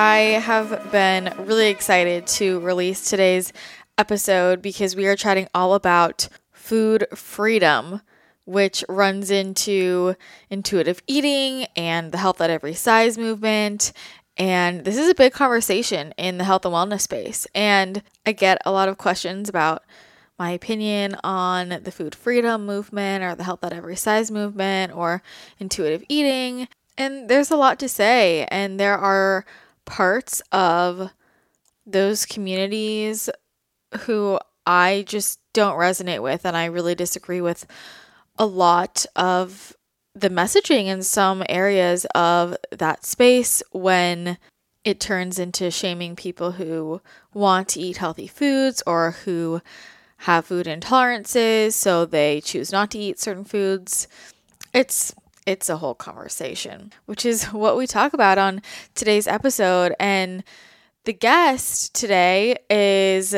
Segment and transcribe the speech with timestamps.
[0.00, 3.52] I have been really excited to release today's
[3.98, 8.02] episode because we are chatting all about food freedom,
[8.44, 10.14] which runs into
[10.50, 13.92] intuitive eating and the health at every size movement.
[14.36, 17.48] And this is a big conversation in the health and wellness space.
[17.52, 19.82] And I get a lot of questions about
[20.38, 25.24] my opinion on the food freedom movement or the health at every size movement or
[25.58, 26.68] intuitive eating.
[26.96, 29.44] And there's a lot to say, and there are
[29.88, 31.10] parts of
[31.86, 33.30] those communities
[34.00, 37.66] who I just don't resonate with, and I really disagree with
[38.38, 39.74] a lot of
[40.14, 44.36] the messaging in some areas of that space when
[44.84, 47.00] it turns into shaming people who
[47.32, 49.62] want to eat healthy foods or who
[50.18, 54.06] have food intolerances, so they choose not to eat certain foods.
[54.74, 55.14] It's
[55.48, 58.60] it's a whole conversation, which is what we talk about on
[58.94, 59.94] today's episode.
[59.98, 60.44] And
[61.04, 63.34] the guest today is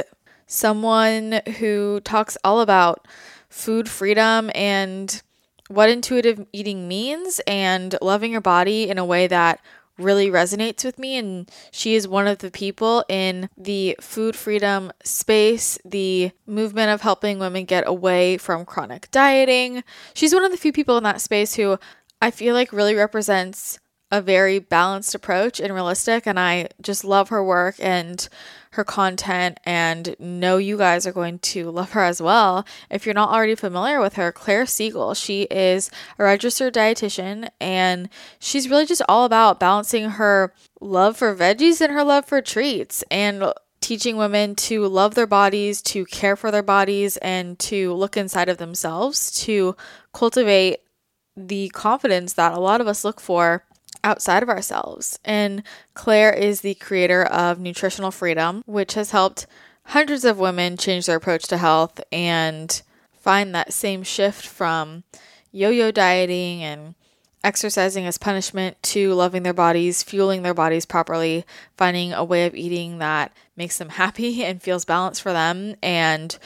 [0.48, 3.06] someone who talks all about
[3.48, 5.22] food freedom and
[5.69, 9.60] what intuitive eating means and loving your body in a way that
[10.00, 11.16] really resonates with me.
[11.16, 17.03] And she is one of the people in the food freedom space, the movement of
[17.03, 19.84] helping women get away from chronic dieting.
[20.15, 21.78] She's one of the few people in that space who
[22.20, 23.78] I feel like really represents
[24.12, 28.28] a very balanced approach and realistic and I just love her work and
[28.72, 32.66] her content and know you guys are going to love her as well.
[32.91, 38.08] If you're not already familiar with her, Claire Siegel, she is a registered dietitian and
[38.41, 43.04] she's really just all about balancing her love for veggies and her love for treats
[43.12, 48.16] and teaching women to love their bodies, to care for their bodies and to look
[48.16, 49.76] inside of themselves, to
[50.12, 50.81] cultivate
[51.37, 53.65] the confidence that a lot of us look for
[54.03, 55.19] outside of ourselves.
[55.25, 55.63] And
[55.95, 59.47] Claire is the creator of Nutritional Freedom, which has helped
[59.87, 62.83] hundreds of women change their approach to health and
[63.13, 65.05] find that same shift from
[65.53, 66.95] yo yo dieting and
[67.43, 71.45] exercising as punishment to loving their bodies, fueling their bodies properly,
[71.77, 76.39] finding a way of eating that makes them happy and feels balanced for them, and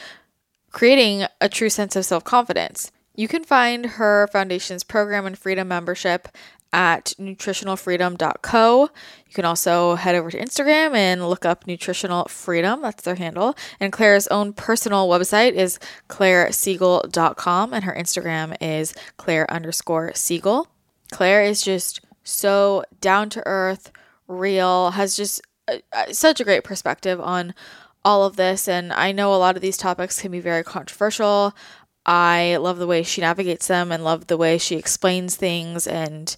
[0.71, 2.91] creating a true sense of self confidence.
[3.15, 6.27] You can find her foundation's program and freedom membership
[6.73, 8.81] at nutritionalfreedom.co.
[8.81, 12.81] You can also head over to Instagram and look up Nutritional Freedom.
[12.81, 13.55] That's their handle.
[13.79, 20.67] And Claire's own personal website is clairesiegel.com, and her Instagram is claire underscore siegel.
[21.11, 23.91] Claire is just so down to earth,
[24.27, 27.53] real, has just uh, uh, such a great perspective on
[28.03, 28.67] all of this.
[28.67, 31.55] And I know a lot of these topics can be very controversial.
[32.05, 36.35] I love the way she navigates them and love the way she explains things and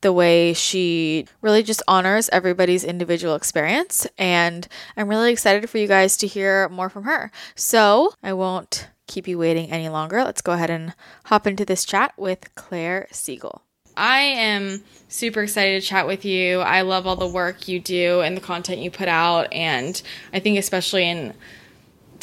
[0.00, 4.06] the way she really just honors everybody's individual experience.
[4.18, 7.30] And I'm really excited for you guys to hear more from her.
[7.54, 10.22] So I won't keep you waiting any longer.
[10.22, 10.94] Let's go ahead and
[11.26, 13.62] hop into this chat with Claire Siegel.
[13.96, 16.60] I am super excited to chat with you.
[16.60, 19.52] I love all the work you do and the content you put out.
[19.52, 20.00] And
[20.32, 21.32] I think, especially in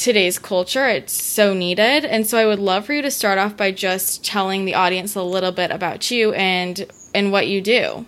[0.02, 0.88] today's culture.
[0.88, 2.06] It's so needed.
[2.06, 5.16] And so I would love for you to start off by just telling the audience
[5.16, 8.06] a little bit about you and and what you do.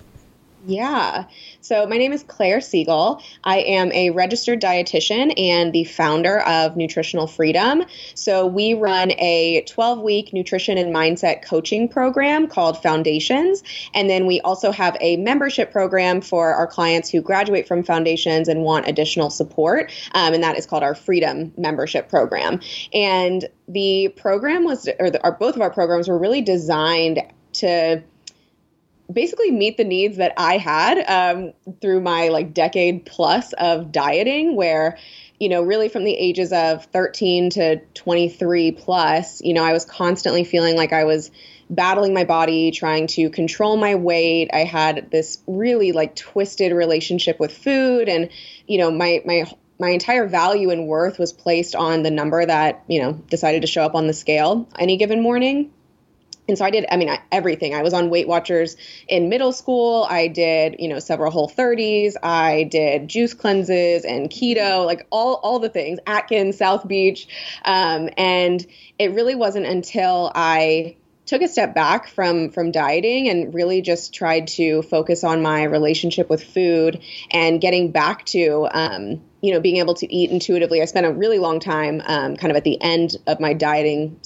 [0.65, 1.25] Yeah.
[1.59, 3.21] So, my name is Claire Siegel.
[3.43, 7.83] I am a registered dietitian and the founder of Nutritional Freedom.
[8.15, 13.61] So, we run a 12 week nutrition and mindset coaching program called Foundations.
[13.93, 18.47] And then we also have a membership program for our clients who graduate from Foundations
[18.47, 19.91] and want additional support.
[20.13, 22.61] Um, and that is called our Freedom Membership Program.
[22.93, 27.21] And the program was, or the, our, both of our programs were really designed
[27.53, 28.01] to
[29.11, 34.55] basically meet the needs that I had um, through my like decade plus of dieting,
[34.55, 34.97] where
[35.39, 39.83] you know, really from the ages of 13 to 23 plus, you know, I was
[39.83, 41.31] constantly feeling like I was
[41.69, 44.51] battling my body, trying to control my weight.
[44.53, 48.29] I had this really like twisted relationship with food and
[48.67, 49.43] you know, my my
[49.79, 53.67] my entire value and worth was placed on the number that, you know, decided to
[53.67, 55.71] show up on the scale any given morning.
[56.47, 57.73] And so I did, I mean, everything.
[57.73, 58.75] I was on Weight Watchers
[59.07, 60.05] in middle school.
[60.09, 62.15] I did, you know, several whole 30s.
[62.21, 67.27] I did juice cleanses and keto, like all, all the things, Atkins, South Beach.
[67.63, 68.65] Um, and
[68.99, 74.13] it really wasn't until I took a step back from from dieting and really just
[74.13, 77.01] tried to focus on my relationship with food
[77.31, 81.11] and getting back to um, you know being able to eat intuitively i spent a
[81.11, 84.19] really long time um, kind of at the end of my dieting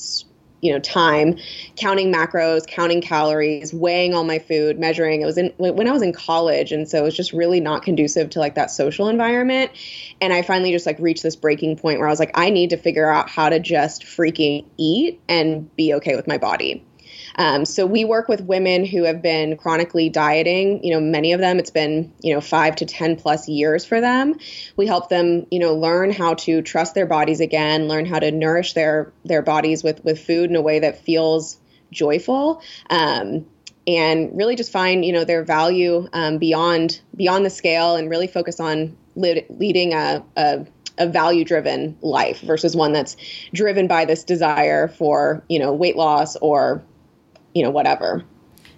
[0.62, 1.38] you know time
[1.76, 5.22] counting macros counting calories weighing all my food measuring.
[5.22, 7.84] It was in when i was in college and so it was just really not
[7.84, 9.72] conducive to like that social environment.
[10.22, 12.72] And i finally just like reached this breaking point where i was like i need
[12.72, 16.84] to figure out how to just freaking eat and be okay with my body
[17.38, 20.84] um, so we work with women who have been chronically dieting.
[20.84, 24.02] You know, many of them, it's been, you know, five to 10 plus years for
[24.02, 24.36] them.
[24.76, 28.32] We help them, you know, learn how to trust their bodies again, learn how to
[28.32, 31.60] nourish their, their bodies with, with food in a way that feels
[31.92, 32.62] joyful.
[32.90, 33.46] Um,
[33.86, 38.28] and really just find you know their value um, beyond beyond the scale and really
[38.28, 40.66] focus on leading a, a
[40.98, 43.16] a value driven life versus one that's
[43.54, 46.84] driven by this desire for you know weight loss or
[47.58, 48.24] you know, whatever.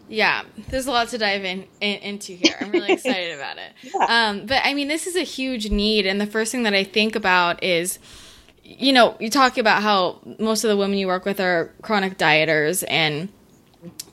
[0.08, 2.56] Yeah, there's a lot to dive in, in into here.
[2.62, 3.74] I'm really excited about it.
[3.84, 4.06] Yeah.
[4.08, 6.86] Um, but I mean, this is a huge need, and the first thing that I
[6.86, 8.00] think about is,
[8.64, 12.18] you know, you talk about how most of the women you work with are chronic
[12.18, 13.28] dieters, and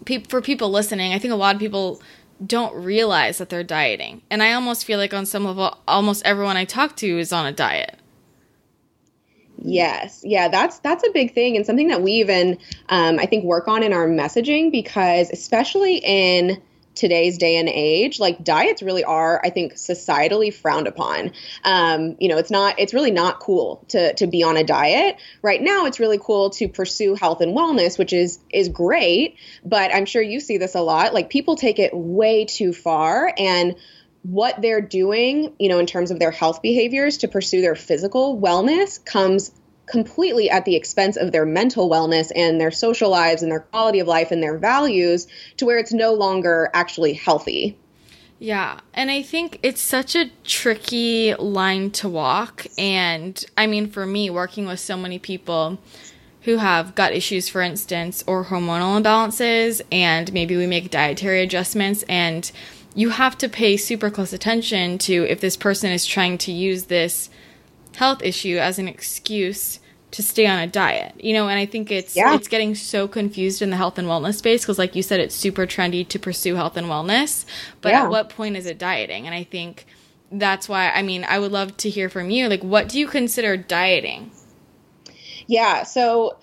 [0.05, 2.03] pe- for people listening, I think a lot of people
[2.45, 6.57] don't realize that they're dieting, and I almost feel like on some level, almost everyone
[6.57, 8.01] I talk to is on a diet.
[9.69, 12.59] Yes, yeah, that's that's a big thing and something that we even
[12.89, 16.63] um, I think work on in our messaging because especially in
[16.95, 21.33] today's day and age like diets really are i think societally frowned upon.
[21.63, 25.17] Um, you know it's not it's really not cool to to be on a diet.
[25.43, 29.95] Right now it's really cool to pursue health and wellness which is is great but
[29.95, 31.13] i'm sure you see this a lot.
[31.13, 33.77] Like people take it way too far and
[34.29, 38.41] what they're doing, you know, in terms of their health behaviors to pursue their physical
[38.41, 39.53] wellness comes
[39.87, 44.01] completely at the expense of their mental wellness and their social lives and their quality
[44.01, 47.79] of life and their values to where it's no longer actually healthy.
[48.41, 52.67] Yeah, and I think it's such a tricky line to walk.
[52.77, 55.79] And I mean, for me, working with so many people
[56.43, 62.05] who have gut issues, for instance, or hormonal imbalances, and maybe we make dietary adjustments
[62.09, 62.51] and
[62.97, 66.87] you have to pay super close attention to if this person is trying to use
[66.87, 67.29] this
[67.95, 69.81] health issue as an excuse
[70.13, 71.13] to stay on a diet.
[71.23, 72.35] You know and i think it's yeah.
[72.35, 75.35] it's getting so confused in the health and wellness space because like you said it's
[75.35, 77.45] super trendy to pursue health and wellness.
[77.83, 78.05] But yeah.
[78.05, 79.27] at what point is it dieting?
[79.27, 79.87] And i think
[80.33, 82.49] that's why i mean i would love to hear from you.
[82.49, 84.31] Like what do you consider dieting?
[85.47, 86.39] Yeah so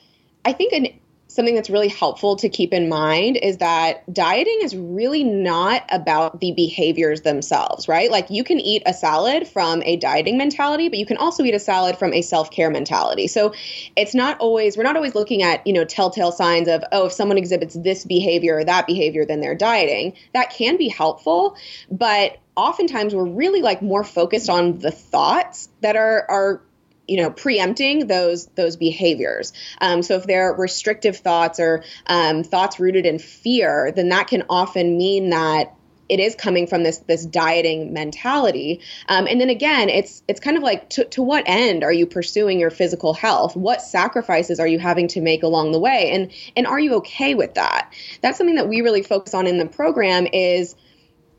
[0.45, 0.87] i think an
[1.33, 6.39] something that's really helpful to keep in mind is that dieting is really not about
[6.39, 8.11] the behaviors themselves, right?
[8.11, 11.55] Like you can eat a salad from a dieting mentality, but you can also eat
[11.55, 13.27] a salad from a self-care mentality.
[13.27, 13.53] So
[13.95, 17.13] it's not always we're not always looking at, you know, telltale signs of oh, if
[17.13, 20.13] someone exhibits this behavior or that behavior then they're dieting.
[20.33, 21.57] That can be helpful,
[21.89, 26.61] but oftentimes we're really like more focused on the thoughts that are are
[27.07, 29.53] you know preempting those those behaviors.
[29.81, 34.43] Um, so if they're restrictive thoughts or um, thoughts rooted in fear then that can
[34.49, 35.75] often mean that
[36.09, 38.81] it is coming from this this dieting mentality.
[39.07, 42.05] Um, and then again it's it's kind of like to, to what end are you
[42.05, 43.55] pursuing your physical health?
[43.55, 46.11] What sacrifices are you having to make along the way?
[46.11, 47.91] And and are you okay with that?
[48.21, 50.75] That's something that we really focus on in the program is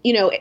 [0.02, 0.32] you know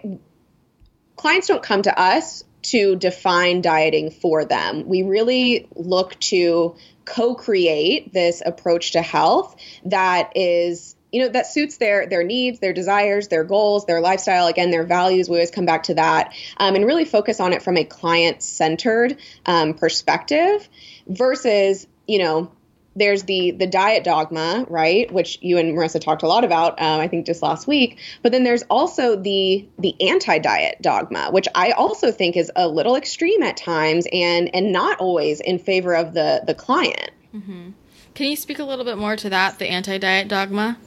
[1.16, 4.88] clients don't come to us to define dieting for them.
[4.88, 9.56] We really look to co create this approach to health
[9.86, 14.48] that is you know that suits their their needs their desires their goals their lifestyle
[14.48, 17.62] again their values we always come back to that um, and really focus on it
[17.62, 20.68] from a client centered um, perspective
[21.08, 22.52] versus you know
[22.96, 27.00] there's the the diet dogma, right, which you and Marissa talked a lot about, um,
[27.00, 28.00] I think just last week.
[28.22, 32.96] But then there's also the the anti-diet dogma, which I also think is a little
[32.96, 37.12] extreme at times, and and not always in favor of the the client.
[37.34, 37.72] Mm-hmm.
[38.14, 40.78] Can you speak a little bit more to that, the anti-diet dogma?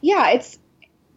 [0.00, 0.58] Yeah, it's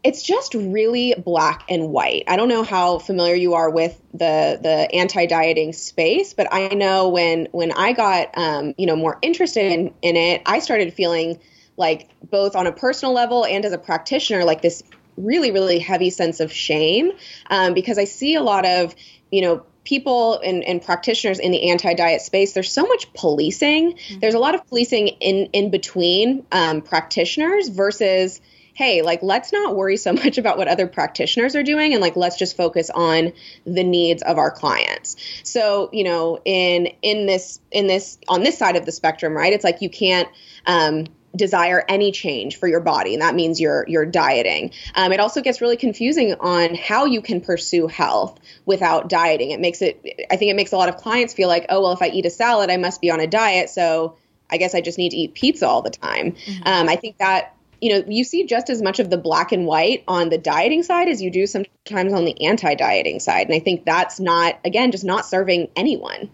[0.03, 2.23] it's just really black and white.
[2.27, 6.69] I don't know how familiar you are with the the anti dieting space, but I
[6.69, 10.93] know when when I got um, you know more interested in in it, I started
[10.93, 11.39] feeling
[11.77, 14.83] like both on a personal level and as a practitioner, like this
[15.15, 17.11] really really heavy sense of shame
[17.49, 18.95] um, because I see a lot of
[19.31, 24.19] you know people and, and, practitioners in the anti-diet space there's so much policing mm-hmm.
[24.19, 28.41] there's a lot of policing in in between um, practitioners versus
[28.73, 32.15] hey like let's not worry so much about what other practitioners are doing and like
[32.15, 33.33] let's just focus on
[33.65, 38.57] the needs of our clients so you know in in this in this on this
[38.57, 40.29] side of the spectrum right it's like you can't
[40.65, 44.71] um, desire any change for your body, and that means you're you're dieting.
[44.95, 49.51] Um, it also gets really confusing on how you can pursue health without dieting.
[49.51, 51.91] It makes it, I think, it makes a lot of clients feel like, oh well,
[51.91, 54.17] if I eat a salad, I must be on a diet, so
[54.49, 56.33] I guess I just need to eat pizza all the time.
[56.33, 56.67] Mm-hmm.
[56.67, 59.65] Um, I think that you know you see just as much of the black and
[59.65, 63.59] white on the dieting side as you do sometimes on the anti-dieting side, and I
[63.59, 66.29] think that's not again just not serving anyone.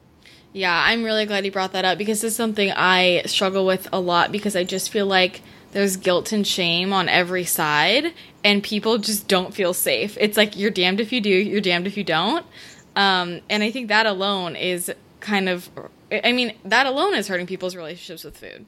[0.53, 3.99] Yeah, I'm really glad you brought that up because it's something I struggle with a
[3.99, 5.41] lot because I just feel like
[5.71, 8.13] there's guilt and shame on every side
[8.43, 10.17] and people just don't feel safe.
[10.19, 12.45] It's like you're damned if you do, you're damned if you don't.
[12.95, 15.69] Um, and I think that alone is kind of,
[16.11, 18.65] I mean, that alone is hurting people's relationships with food.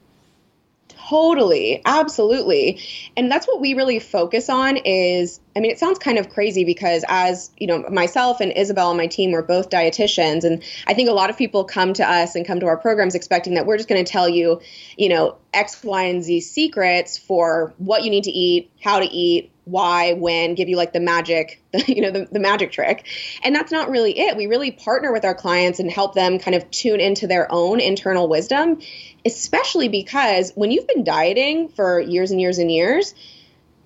[0.97, 2.81] Totally, absolutely.
[3.15, 6.63] And that's what we really focus on is I mean it sounds kind of crazy
[6.63, 10.93] because as, you know, myself and Isabel and my team we're both dietitians and I
[10.93, 13.65] think a lot of people come to us and come to our programs expecting that
[13.65, 14.61] we're just going to tell you,
[14.97, 19.05] you know, X, Y, and Z secrets for what you need to eat, how to
[19.05, 23.07] eat, why, when, give you like the magic, the, you know, the, the magic trick.
[23.43, 24.37] And that's not really it.
[24.37, 27.79] We really partner with our clients and help them kind of tune into their own
[27.79, 28.79] internal wisdom
[29.25, 33.13] especially because when you've been dieting for years and years and years,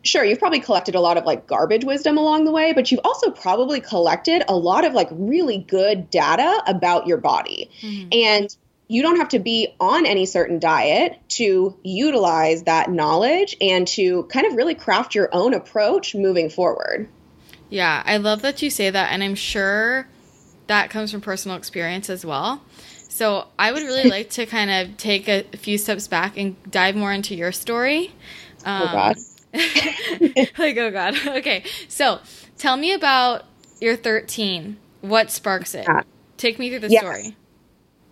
[0.03, 3.01] sure, you've probably collected a lot of like garbage wisdom along the way, but you've
[3.03, 7.69] also probably collected a lot of like really good data about your body.
[7.81, 8.09] Mm-hmm.
[8.11, 13.87] And you don't have to be on any certain diet to utilize that knowledge and
[13.87, 17.09] to kind of really craft your own approach moving forward.
[17.69, 19.11] Yeah, I love that you say that.
[19.11, 20.07] And I'm sure
[20.67, 22.61] that comes from personal experience as well.
[23.09, 26.95] So I would really like to kind of take a few steps back and dive
[26.95, 28.13] more into your story.
[28.65, 29.15] Oh, um, oh God.
[30.59, 31.15] like oh God.
[31.37, 32.19] Okay, so
[32.57, 33.45] tell me about
[33.79, 34.77] your 13.
[35.01, 35.87] What sparks it?
[36.37, 37.01] Take me through the yes.
[37.01, 37.35] story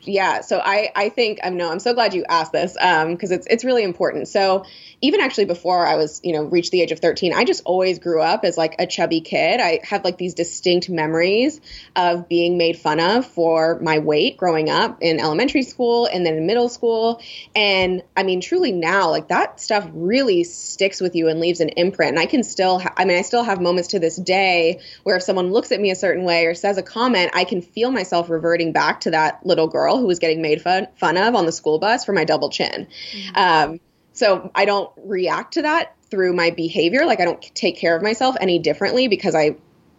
[0.06, 3.32] yeah so i i think i'm no i'm so glad you asked this um because
[3.32, 4.28] it's it's really important.
[4.28, 4.66] So
[5.04, 8.00] even actually before i was you know reached the age of 13 i just always
[8.00, 11.62] grew up as like a chubby kid i have like these distinct memories
[11.96, 16.36] of being made fun of for my weight growing up in elementary school and then
[16.36, 17.22] in middle school
[17.56, 21.70] and i mean truly now like that stuff really sticks with you and leaves an
[21.70, 24.80] imprint and i can still ha- i mean i still have moments to this day
[25.04, 27.62] where if someone looks at me a certain way or says a comment i can
[27.62, 31.36] feel myself reverting back to that little girl who was getting made fun, fun of
[31.36, 32.88] on the school bus for my double chin.
[33.12, 33.36] Mm-hmm.
[33.36, 33.80] Um,
[34.14, 37.06] so I don't react to that through my behavior.
[37.06, 39.56] Like I don't take care of myself any differently because I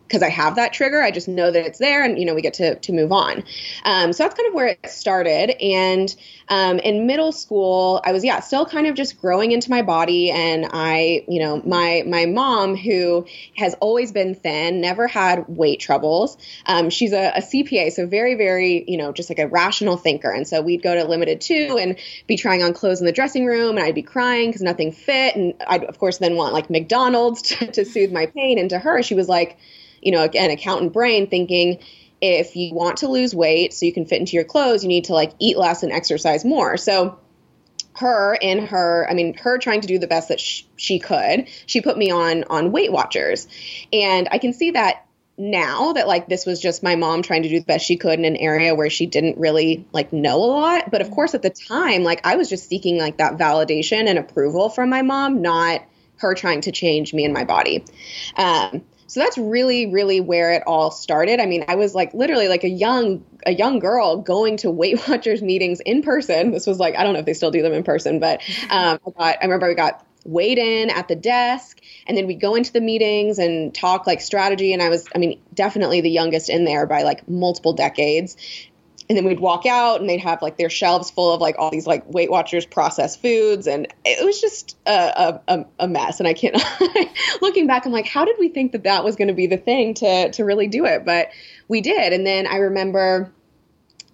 [0.06, 1.02] because I have that trigger.
[1.02, 3.44] I just know that it's there, and you know we get to to move on.
[3.84, 5.50] Um, so that's kind of where it started.
[5.62, 6.14] And
[6.49, 10.30] um, in middle school, I was yeah still kind of just growing into my body,
[10.30, 15.80] and I you know my my mom who has always been thin, never had weight
[15.80, 16.37] troubles.
[16.66, 20.30] Um, she's a, a, CPA, so very very you know just like a rational thinker.
[20.30, 23.46] And so we'd go to Limited Too and be trying on clothes in the dressing
[23.46, 26.68] room, and I'd be crying because nothing fit, and I'd of course then want like
[26.68, 28.58] McDonald's to, to soothe my pain.
[28.58, 29.56] And to her, she was like
[30.04, 31.78] you know, an accountant brain thinking
[32.20, 35.04] if you want to lose weight so you can fit into your clothes, you need
[35.04, 36.76] to like eat less and exercise more.
[36.76, 37.18] So
[37.96, 41.46] her in her i mean her trying to do the best that sh- she could
[41.66, 43.46] she put me on on weight watchers.
[43.92, 45.06] And i can see that
[45.37, 48.18] now that like this was just my mom trying to do the best she could
[48.18, 50.90] in an area where she didn't really like know a lot.
[50.90, 54.18] But of course at the time like i was just seeking like that validation and
[54.18, 55.82] approval from my mom not
[56.16, 57.84] her trying to change me and my body.
[58.37, 58.82] Um,
[59.14, 61.38] so that's really really where it all started.
[61.38, 65.00] I mean i was like literally like a young a young girl going to weight
[65.09, 66.50] watchers meetings in person.
[66.50, 68.40] This was like i don't know if they still do them in person but
[68.71, 72.35] um, I, got, I remember we got weighed in at the desk and then we
[72.35, 76.11] go into the meetings and talk like strategy and i was i mean definitely the
[76.11, 78.35] youngest in there by like multiple decades
[79.08, 81.70] and then we'd walk out and they'd have like their shelves full of like all
[81.70, 86.28] these like weight watchers processed foods and it was just a, a, a mess and
[86.28, 86.56] i can't
[87.42, 89.56] looking back i'm like how did we think that that was going to be the
[89.56, 91.28] thing to to really do it but
[91.68, 93.32] we did and then i remember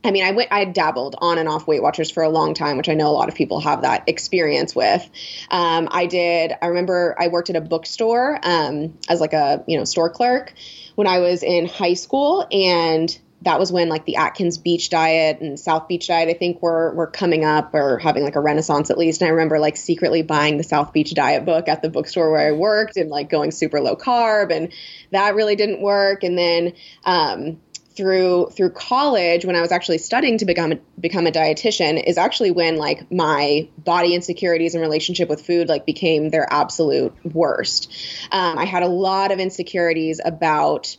[0.02, 2.78] I mean, I went, I dabbled on and off Weight Watchers for a long time,
[2.78, 5.06] which I know a lot of people have that experience with.
[5.50, 9.76] Um, I did, I remember I worked at a bookstore um, as like a, you
[9.76, 10.54] know, store clerk
[10.94, 12.47] when I was in high school.
[12.50, 16.61] And that was when like the Atkins Beach diet and South Beach diet, I think
[16.62, 19.23] were, were coming up or having like a renaissance at least.
[19.23, 22.49] And I remember like secretly buying the South Beach diet book at the bookstore where
[22.49, 24.54] I worked and like going super low carb.
[24.54, 24.73] And
[25.11, 26.23] that really didn't work.
[26.23, 27.61] And then, um,
[27.97, 32.16] through through college when I was actually studying to become a, become a dietitian is
[32.16, 37.92] actually when like my body insecurities and relationship with food like became their absolute worst.
[38.30, 40.97] Um, I had a lot of insecurities about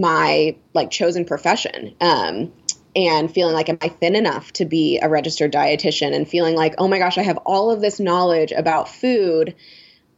[0.00, 1.94] my like chosen profession.
[2.00, 2.52] Um,
[2.94, 6.74] and feeling like am i thin enough to be a registered dietitian and feeling like
[6.78, 9.54] oh my gosh i have all of this knowledge about food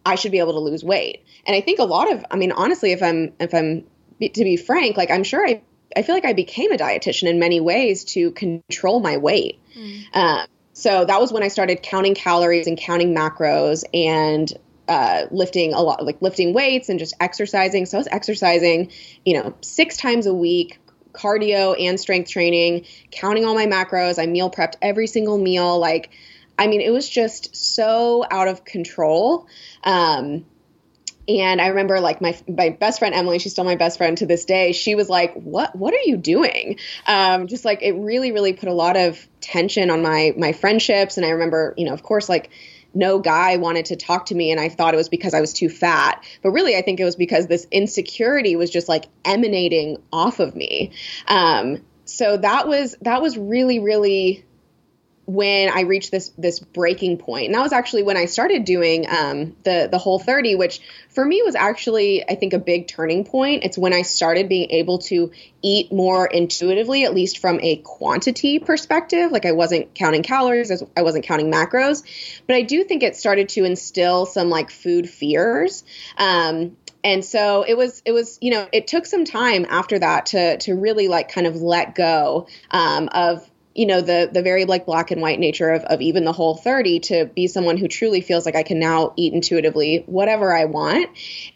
[0.07, 2.53] i should be able to lose weight and i think a lot of i mean
[2.53, 3.85] honestly if i'm if i'm
[4.21, 5.61] to be frank like i'm sure i
[5.97, 9.59] I feel like I became a dietitian in many ways to control my weight.
[9.77, 10.05] Mm.
[10.13, 14.53] Uh, so that was when I started counting calories and counting macros and
[14.88, 17.87] uh, lifting a lot, like lifting weights and just exercising.
[17.87, 18.90] So I was exercising,
[19.25, 20.78] you know, six times a week,
[21.12, 24.18] cardio and strength training, counting all my macros.
[24.21, 25.78] I meal prepped every single meal.
[25.78, 26.11] Like,
[26.59, 29.47] I mean, it was just so out of control.
[29.85, 30.47] Um,
[31.28, 34.26] and I remember like my my best friend Emily, she's still my best friend to
[34.26, 34.73] this day.
[34.73, 38.71] She was like, "What what are you doing?" Um, just like it really really put
[38.71, 41.18] a lot of tension on my my friendships.
[41.18, 42.49] And I remember, you know, of course, like
[42.95, 45.52] no guy wanted to talk to me and I thought it was because I was
[45.52, 46.25] too fat.
[46.42, 50.54] But really I think it was because this insecurity was just like emanating off of
[50.57, 50.92] me.
[51.26, 54.45] Um, so that was that was really really
[55.29, 57.47] when I reached this this breaking point.
[57.47, 60.81] And that was actually when I started doing um, the the whole 30, which
[61.11, 63.63] for me was actually I think a big turning point.
[63.63, 65.31] It's when I started being able to
[65.61, 69.31] eat more intuitively, at least from a quantity perspective.
[69.31, 72.03] Like I wasn't counting calories, I wasn't counting macros,
[72.47, 75.85] but I do think it started to instill some like food fears.
[76.17, 80.27] Um, and so it was it was you know it took some time after that
[80.27, 83.48] to to really like kind of let go um, of
[83.79, 86.57] you know the the very like black and white nature of, of even the whole
[86.57, 90.64] 30 to be someone who truly feels like i can now eat intuitively whatever i
[90.64, 91.09] want.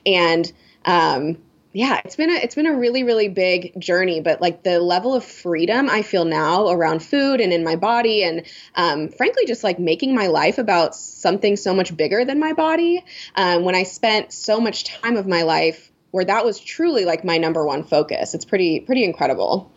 [0.07, 0.51] And
[0.85, 1.39] um
[1.73, 5.15] yeah it's been a it's been a really really big journey but like the level
[5.15, 8.43] of freedom i feel now around food and in my body and
[8.75, 13.03] um, frankly just like making my life about something so much bigger than my body
[13.37, 17.25] um, when i spent so much time of my life where that was truly like
[17.25, 18.35] my number one focus.
[18.35, 19.73] It's pretty pretty incredible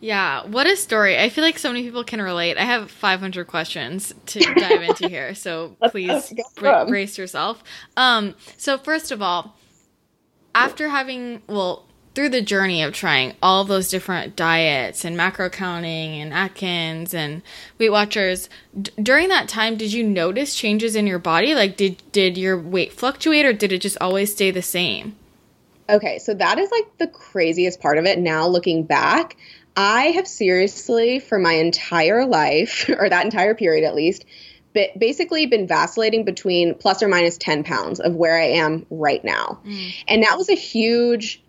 [0.00, 1.18] yeah, what a story.
[1.18, 2.56] I feel like so many people can relate.
[2.56, 7.62] I have 500 questions to dive into here, so please bra- brace yourself.
[7.96, 9.56] Um, so first of all,
[10.54, 11.84] after having well,
[12.14, 17.42] through the journey of trying all those different diets and macro counting and Atkins and
[17.78, 18.48] Weight Watchers,
[18.80, 21.54] d- during that time, did you notice changes in your body?
[21.54, 25.14] Like, did did your weight fluctuate, or did it just always stay the same?
[25.90, 29.36] Okay, so that is like the craziest part of it now looking back.
[29.76, 34.24] I have seriously, for my entire life, or that entire period at least,
[34.98, 39.60] basically been vacillating between plus or minus 10 pounds of where I am right now.
[39.66, 39.94] Mm.
[40.08, 41.42] And that was a huge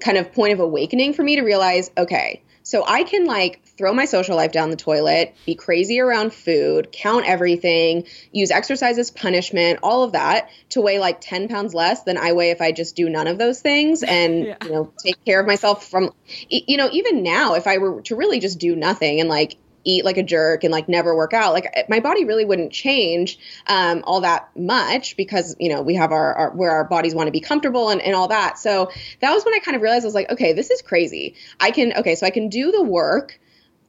[0.00, 3.92] kind of point of awakening for me to realize okay, so I can like throw
[3.92, 9.10] my social life down the toilet, be crazy around food, count everything, use exercise as
[9.10, 12.72] punishment, all of that to weigh like 10 pounds less than I weigh if I
[12.72, 14.56] just do none of those things and, yeah.
[14.64, 16.10] you know, take care of myself from,
[16.48, 20.04] you know, even now, if I were to really just do nothing and like eat
[20.04, 24.02] like a jerk and like never work out like my body really wouldn't change um,
[24.04, 27.32] all that much because you know we have our, our where our bodies want to
[27.32, 28.58] be comfortable and, and all that.
[28.58, 28.90] So
[29.20, 31.34] that was when i kind of realized i was like okay this is crazy.
[31.60, 33.38] I can okay so i can do the work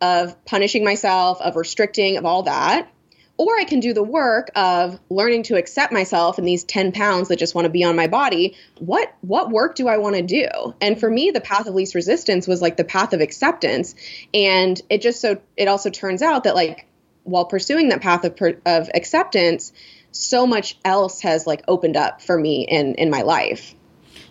[0.02, 2.90] of punishing myself of restricting of all that
[3.44, 7.28] or I can do the work of learning to accept myself and these 10 pounds
[7.30, 8.56] that just want to be on my body.
[8.80, 10.48] What what work do I want to do?
[10.82, 13.96] And for me, the path of least resistance was like the path of acceptance.
[14.34, 16.88] And it just so it also turns out that like
[17.24, 19.74] while pursuing that path of of acceptance,
[20.12, 23.76] so much else has like opened up for me in in my life.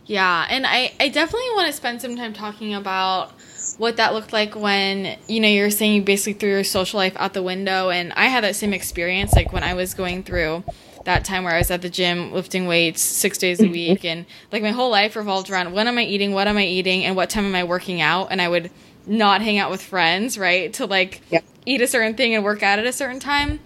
[0.06, 3.32] Yeah, and I I definitely want to spend some time talking about
[3.78, 7.14] what that looked like when you know you're saying you basically threw your social life
[7.16, 7.90] out the window.
[7.90, 10.64] And i had that same experience like when i was going through
[11.04, 13.72] that time where i was at the gym lifting weights six days a mm-hmm.
[13.72, 14.04] week.
[14.04, 17.04] And like my whole life revolved around when am i eating what am i eating
[17.04, 18.28] and what time am i working out?
[18.30, 18.70] And i would
[19.06, 21.40] not hang out with friends right to like yeah.
[21.66, 23.60] eat a certain thing and work out at a certain time.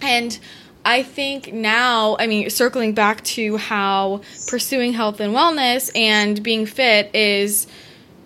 [0.00, 0.38] And
[0.84, 6.66] I think now, I mean, circling back to how pursuing health and wellness and being
[6.66, 7.66] fit is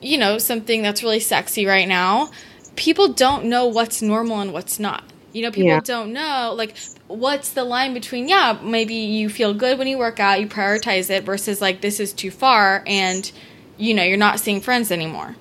[0.07, 2.31] you know, something that's really sexy right now.
[2.77, 5.03] people don't know what's normal and what's not.
[5.33, 5.81] You know, people Yeah.
[5.81, 6.75] don't know like
[7.09, 11.09] what's the line between yeah, maybe you feel good when you work out, you prioritize
[11.09, 13.31] it versus like this is too far and
[13.79, 15.37] you know, you're not seeing friends anymore.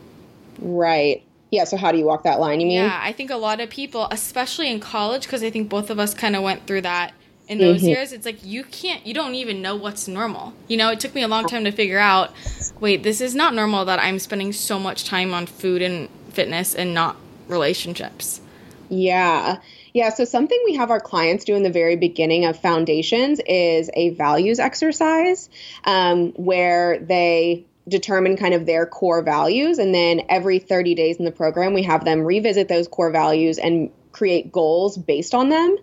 [0.59, 1.23] Right.
[1.51, 1.65] Yeah.
[1.65, 2.59] So how do you walk that line?
[2.61, 2.77] You mean?
[2.77, 5.99] Yeah, I think a lot of people, especially in college, because I think both of
[5.99, 7.13] us kind of went through that
[7.47, 7.89] in those Mhm.
[7.89, 8.11] years.
[8.11, 10.53] It's like you can't, you don't even know what's normal.
[10.67, 12.31] You know, it took me a long time to figure out.
[12.79, 16.73] Wait, this is not normal that I'm spending so much time on food and fitness
[16.75, 17.15] and not
[17.47, 18.41] relationships.
[18.89, 19.57] Yeah.
[19.93, 20.09] Yeah.
[20.09, 24.09] So, something we have our clients do in the very beginning of foundations is a
[24.09, 25.49] values exercise
[25.85, 29.77] um, where they determine kind of their core values.
[29.77, 33.57] And then every 30 days in the program, we have them revisit those core values
[33.57, 35.77] and create goals based on them.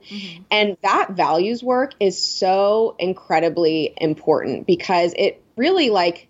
[0.51, 6.29] And that values work is so incredibly important because it really like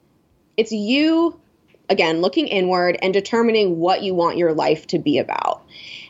[0.56, 1.40] it's you
[1.88, 5.62] again looking inward and determining what you want your life to be about.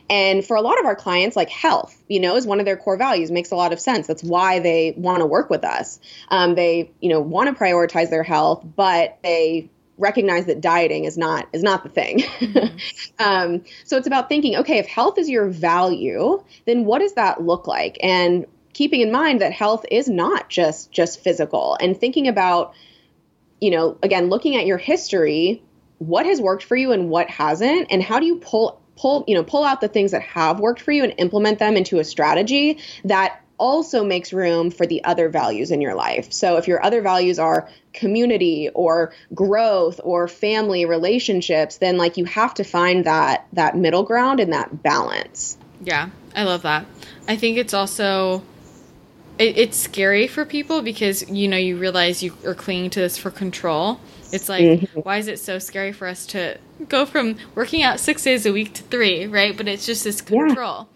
[0.09, 2.75] And for a lot of our clients, like health, you know, is one of their
[2.75, 3.31] core values.
[3.31, 4.05] Makes a lot of sense.
[4.05, 5.99] That's why they want to work with us.
[6.27, 11.17] Um, they, you know, want to prioritize their health, but they recognize that dieting is
[11.17, 12.23] not is not the thing.
[13.19, 17.41] um, so it's about thinking, okay, if health is your value, then what does that
[17.41, 17.97] look like?
[18.01, 22.73] And keeping in mind that health is not just just physical, and thinking about,
[23.61, 25.63] you know, again, looking at your history,
[25.99, 29.35] what has worked for you and what hasn't, and how do you pull pull you
[29.35, 32.03] know pull out the things that have worked for you and implement them into a
[32.03, 36.33] strategy that also makes room for the other values in your life.
[36.33, 42.25] So if your other values are community or growth or family relationships, then like you
[42.25, 45.57] have to find that that middle ground and that balance.
[45.81, 46.85] Yeah, I love that.
[47.27, 48.43] I think it's also
[49.37, 53.17] it, it's scary for people because you know you realize you are clinging to this
[53.17, 53.99] for control.
[54.31, 54.99] It's like mm-hmm.
[55.01, 56.57] why is it so scary for us to
[56.89, 59.55] go from working out six days a week to three, right?
[59.55, 60.92] But it's just this Yeah.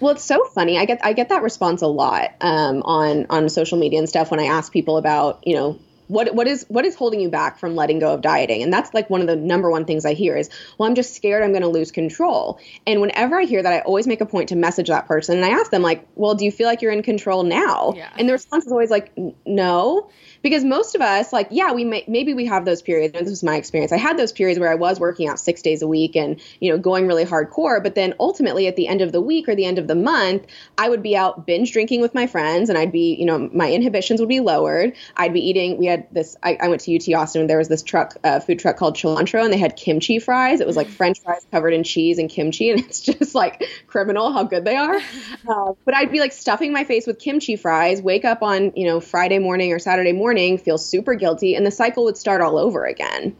[0.00, 0.78] Well, it's so funny.
[0.78, 4.30] I get I get that response a lot um, on on social media and stuff
[4.30, 5.78] when I ask people about you know
[6.10, 8.92] what what is what is holding you back from letting go of dieting, and that's
[8.92, 11.50] like one of the number one things I hear is, well, I'm just scared I'm
[11.50, 12.58] going to lose control.
[12.86, 15.44] And whenever I hear that, I always make a point to message that person and
[15.44, 17.92] I ask them like, well, do you feel like you're in control now?
[17.94, 18.10] Yeah.
[18.18, 19.12] And the response is always like,
[19.46, 20.10] no.
[20.42, 23.14] Because most of us, like, yeah, we may, maybe we have those periods.
[23.14, 23.92] And this was my experience.
[23.92, 26.70] I had those periods where I was working out six days a week and, you
[26.70, 27.82] know, going really hardcore.
[27.82, 30.46] But then ultimately at the end of the week or the end of the month,
[30.78, 33.70] I would be out binge drinking with my friends and I'd be, you know, my
[33.70, 34.94] inhibitions would be lowered.
[35.16, 37.68] I'd be eating, we had this, I, I went to UT Austin and there was
[37.68, 40.60] this truck, uh, food truck called Chi'Lantro and they had kimchi fries.
[40.60, 42.70] It was like French fries covered in cheese and kimchi.
[42.70, 45.00] And it's just like criminal how good they are.
[45.48, 48.86] Uh, but I'd be like stuffing my face with kimchi fries, wake up on, you
[48.86, 52.58] know, Friday morning or Saturday morning, feel super guilty, and the cycle would start all
[52.58, 53.36] over again.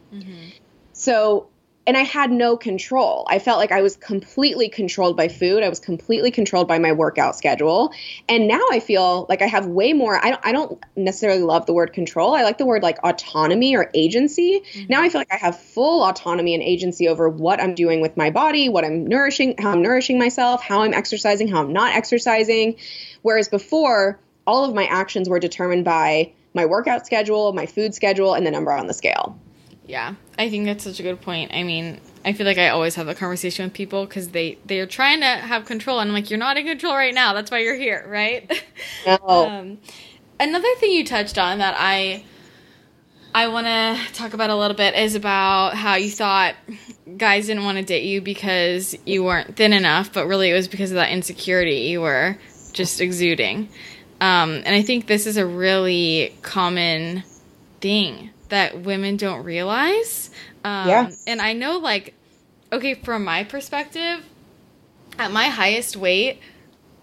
[0.93, 1.47] So,
[1.87, 3.25] and I had no control.
[3.27, 5.63] I felt like I was completely controlled by food.
[5.63, 7.91] I was completely controlled by my workout schedule.
[8.29, 10.23] And now I feel like I have way more.
[10.23, 12.35] I don't, I don't necessarily love the word control.
[12.35, 14.59] I like the word like autonomy or agency.
[14.59, 14.85] Mm-hmm.
[14.89, 18.15] Now I feel like I have full autonomy and agency over what I'm doing with
[18.15, 21.95] my body, what I'm nourishing, how I'm nourishing myself, how I'm exercising, how I'm not
[21.95, 22.75] exercising.
[23.23, 28.33] Whereas before, all of my actions were determined by my workout schedule, my food schedule,
[28.33, 29.37] and the number on the scale.
[29.85, 31.53] Yeah, I think that's such a good point.
[31.53, 34.85] I mean, I feel like I always have a conversation with people because they they're
[34.85, 37.33] trying to have control, and I'm like, you're not in control right now.
[37.33, 38.63] That's why you're here, right?
[39.05, 39.17] No.
[39.27, 39.77] um,
[40.39, 42.23] another thing you touched on that I
[43.33, 46.55] I want to talk about a little bit is about how you thought
[47.17, 50.67] guys didn't want to date you because you weren't thin enough, but really it was
[50.67, 52.37] because of that insecurity you were
[52.73, 53.69] just exuding.
[54.21, 57.23] Um, and I think this is a really common
[57.81, 60.29] thing that women don't realize.
[60.63, 61.11] Um, Yeah.
[61.25, 62.13] And I know, like,
[62.71, 64.23] okay, from my perspective,
[65.17, 66.39] at my highest weight,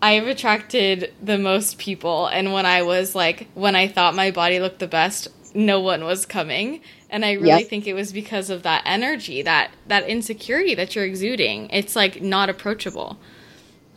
[0.00, 2.28] I've attracted the most people.
[2.28, 6.04] And when I was like, when I thought my body looked the best, no one
[6.04, 6.80] was coming.
[7.10, 11.04] And I really think it was because of that energy, that that insecurity that you're
[11.06, 11.68] exuding.
[11.70, 13.18] It's like not approachable.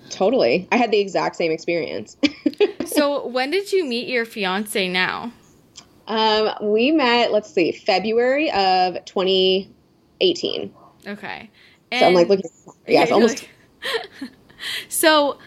[0.09, 0.67] Totally.
[0.71, 2.17] I had the exact same experience.
[2.93, 5.31] So when did you meet your fiance now?
[6.07, 10.73] um, we met, let's see, February of 2018.
[11.07, 11.49] Okay.
[11.93, 12.49] So I'm like looking,
[12.87, 13.47] yeah, it's almost,
[14.21, 14.29] like-
[14.89, 15.37] so,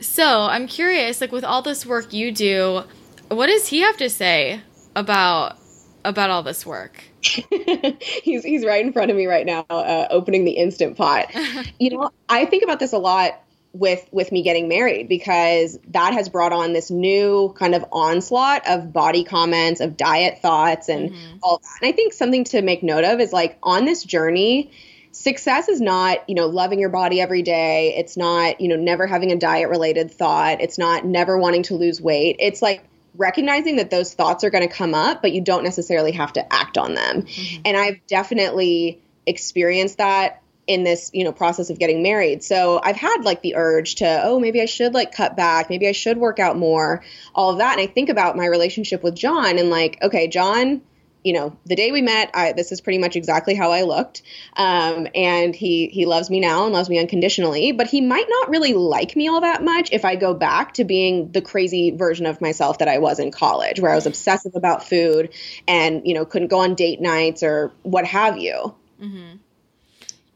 [0.00, 1.20] so I'm curious.
[1.20, 2.82] Like with all this work you do,
[3.28, 4.60] what does he have to say
[4.94, 5.56] about
[6.04, 7.02] about all this work?
[7.22, 11.30] he's, he's right in front of me right now, uh, opening the Instant Pot.
[11.78, 13.40] you know, I think about this a lot
[13.72, 18.68] with with me getting married because that has brought on this new kind of onslaught
[18.68, 22.82] of body comments of diet thoughts and all that and i think something to make
[22.82, 24.70] note of is like on this journey
[25.12, 27.94] success is not, you know, loving your body every day.
[27.96, 30.60] It's not, you know, never having a diet related thought.
[30.60, 32.36] It's not never wanting to lose weight.
[32.40, 32.82] It's like
[33.16, 36.52] recognizing that those thoughts are going to come up, but you don't necessarily have to
[36.52, 37.22] act on them.
[37.22, 37.62] Mm-hmm.
[37.66, 42.96] And I've definitely experienced that in this you know process of getting married so i've
[42.96, 46.18] had like the urge to oh maybe i should like cut back maybe i should
[46.18, 47.02] work out more
[47.34, 50.80] all of that and i think about my relationship with john and like okay john
[51.24, 54.22] you know, the day we met, I, this is pretty much exactly how I looked.
[54.56, 57.72] Um, and he he loves me now and loves me unconditionally.
[57.72, 60.84] But he might not really like me all that much if I go back to
[60.84, 64.56] being the crazy version of myself that I was in college, where I was obsessive
[64.56, 65.32] about food
[65.68, 68.74] and you know couldn't go on date nights or what have you.
[69.00, 69.36] Mm-hmm.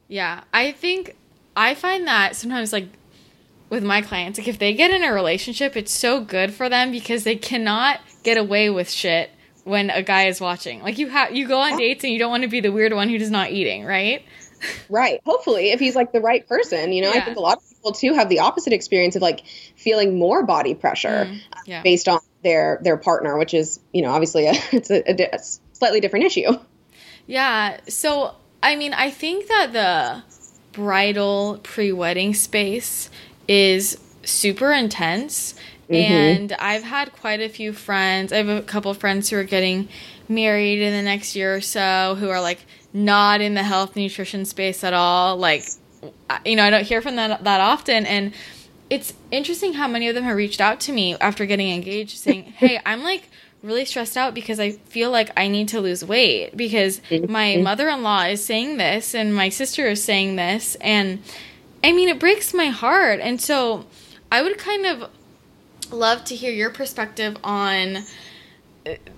[0.09, 1.17] Yeah, I think
[1.57, 2.89] I find that sometimes like
[3.71, 6.91] with my clients, like if they get in a relationship, it's so good for them
[6.93, 9.31] because they cannot get away with shit
[9.65, 10.81] when a guy is watching.
[10.83, 12.93] Like you have you go on dates and you don't want to be the weird
[12.93, 14.25] one who's not eating, right?
[14.89, 15.21] Right.
[15.27, 17.21] Hopefully, if he's like the right person, you know, yeah.
[17.21, 19.45] I think a lot of people too have the opposite experience of like
[19.77, 21.83] feeling more body pressure mm, yeah.
[21.83, 25.39] based on their their partner, which is you know obviously a, it's a, a, a
[25.75, 26.59] slightly different issue.
[27.27, 27.79] Yeah.
[27.87, 28.35] So
[28.67, 30.23] I mean, I think that the
[30.73, 33.11] bridal pre wedding space
[33.49, 35.55] is super intense
[35.89, 36.13] Mm-hmm.
[36.13, 38.33] And I've had quite a few friends.
[38.33, 39.89] I have a couple of friends who are getting
[40.29, 42.59] married in the next year or so who are like
[42.93, 45.37] not in the health nutrition space at all.
[45.37, 45.65] Like,
[46.45, 48.05] you know, I don't hear from them that often.
[48.05, 48.35] And
[48.91, 52.43] it's interesting how many of them have reached out to me after getting engaged saying,
[52.57, 53.29] Hey, I'm like
[53.67, 57.31] really stressed out because I feel like I need to lose weight because mm-hmm.
[57.31, 60.77] my mother in law is saying this and my sister is saying this.
[60.81, 61.23] And
[61.83, 63.21] I mean, it breaks my heart.
[63.21, 63.87] And so
[64.31, 65.11] I would kind of
[65.91, 68.05] love to hear your perspective on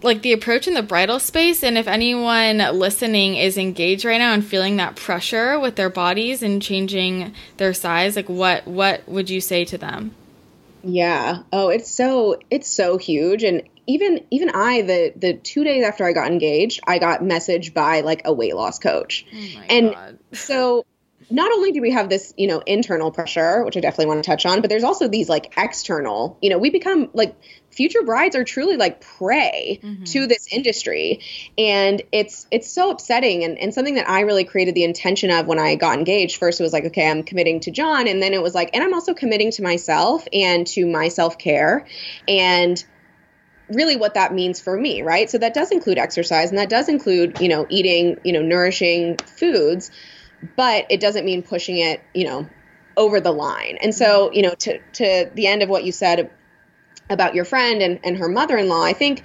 [0.03, 4.33] like the approach in the bridal space and if anyone listening is engaged right now
[4.33, 9.29] and feeling that pressure with their bodies and changing their size like what what would
[9.29, 10.15] you say to them
[10.83, 15.85] yeah oh it's so it's so huge and even even i the the two days
[15.85, 19.93] after i got engaged i got messaged by like a weight loss coach oh and
[19.93, 20.19] God.
[20.33, 20.85] so
[21.31, 24.31] not only do we have this, you know, internal pressure, which I definitely want to
[24.31, 27.37] touch on, but there's also these like external, you know, we become like
[27.71, 30.05] future brides are truly like prey mm-hmm.
[30.05, 31.21] to this industry.
[31.59, 35.47] And it's it's so upsetting and, and something that I really created the intention of
[35.47, 36.39] when I got engaged.
[36.39, 38.09] First it was like, okay, I'm committing to John.
[38.09, 41.87] And then it was like, and I'm also committing to myself and to my self-care.
[42.27, 42.83] And
[43.71, 45.29] really what that means for me, right?
[45.29, 49.17] So that does include exercise and that does include, you know, eating, you know, nourishing
[49.19, 49.91] foods
[50.57, 52.49] but it doesn't mean pushing it, you know,
[52.97, 53.79] over the line.
[53.81, 54.35] And so, mm-hmm.
[54.35, 56.31] you know, to to the end of what you said
[57.11, 59.25] about your friend and, and her mother-in-law, I think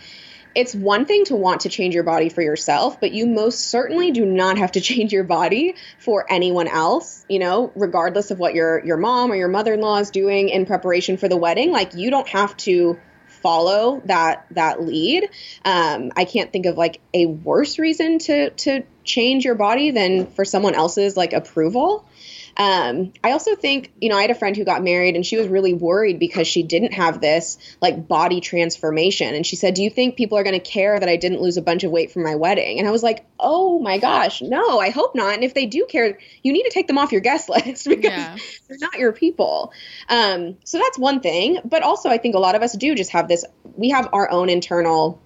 [0.55, 4.11] it's one thing to want to change your body for yourself, but you most certainly
[4.11, 8.53] do not have to change your body for anyone else, you know, regardless of what
[8.53, 11.71] your your mom or your mother-in-law is doing in preparation for the wedding.
[11.71, 12.99] Like you don't have to
[13.43, 15.29] follow that that lead.
[15.63, 20.27] Um, I can't think of like a worse reason to to change your body than
[20.27, 22.05] for someone else's like approval.
[22.55, 25.37] Um, I also think, you know, I had a friend who got married and she
[25.37, 29.33] was really worried because she didn't have this like body transformation.
[29.33, 31.57] And she said, Do you think people are going to care that I didn't lose
[31.57, 32.79] a bunch of weight for my wedding?
[32.79, 35.33] And I was like, Oh my gosh, no, I hope not.
[35.33, 38.11] And if they do care, you need to take them off your guest list because
[38.11, 38.37] yeah.
[38.67, 39.73] they're not your people.
[40.09, 41.59] Um, so that's one thing.
[41.65, 44.29] But also, I think a lot of us do just have this, we have our
[44.29, 45.22] own internal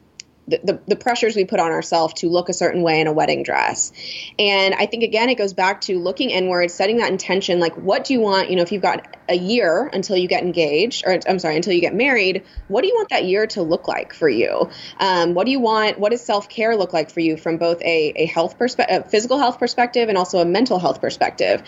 [0.48, 3.44] the, the, pressures we put on ourselves to look a certain way in a wedding
[3.44, 3.92] dress.
[4.40, 7.60] And I think, again, it goes back to looking inward, setting that intention.
[7.60, 8.50] Like, what do you want?
[8.50, 11.74] You know, if you've got a year until you get engaged, or I'm sorry, until
[11.74, 14.70] you get married, what do you want that year to look like for you?
[15.00, 16.00] Um, what do you want?
[16.00, 19.38] What does self care look like for you from both a, a health perspective, physical
[19.38, 21.62] health perspective, and also a mental health perspective?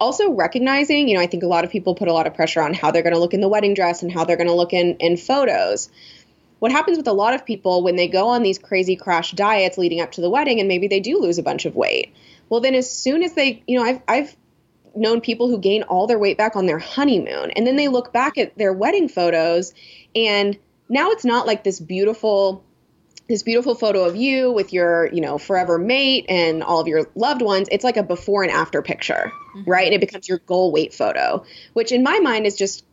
[0.00, 2.62] also recognizing, you know, I think a lot of people put a lot of pressure
[2.62, 4.54] on how they're going to look in the wedding dress and how they're going to
[4.54, 5.90] look in in photos
[6.58, 9.78] what happens with a lot of people when they go on these crazy crash diets
[9.78, 12.14] leading up to the wedding and maybe they do lose a bunch of weight?
[12.48, 14.36] Well then as soon as they you know i've i've
[14.94, 18.12] known people who gain all their weight back on their honeymoon and then they look
[18.12, 19.72] back at their wedding photos
[20.14, 22.64] and now it's not like this beautiful
[23.28, 27.08] this beautiful photo of you with your you know forever mate and all of your
[27.14, 27.68] loved ones.
[27.70, 29.70] It's like a before and after picture mm-hmm.
[29.70, 29.84] right?
[29.84, 31.44] And it becomes your goal weight photo
[31.74, 32.84] which in my mind is just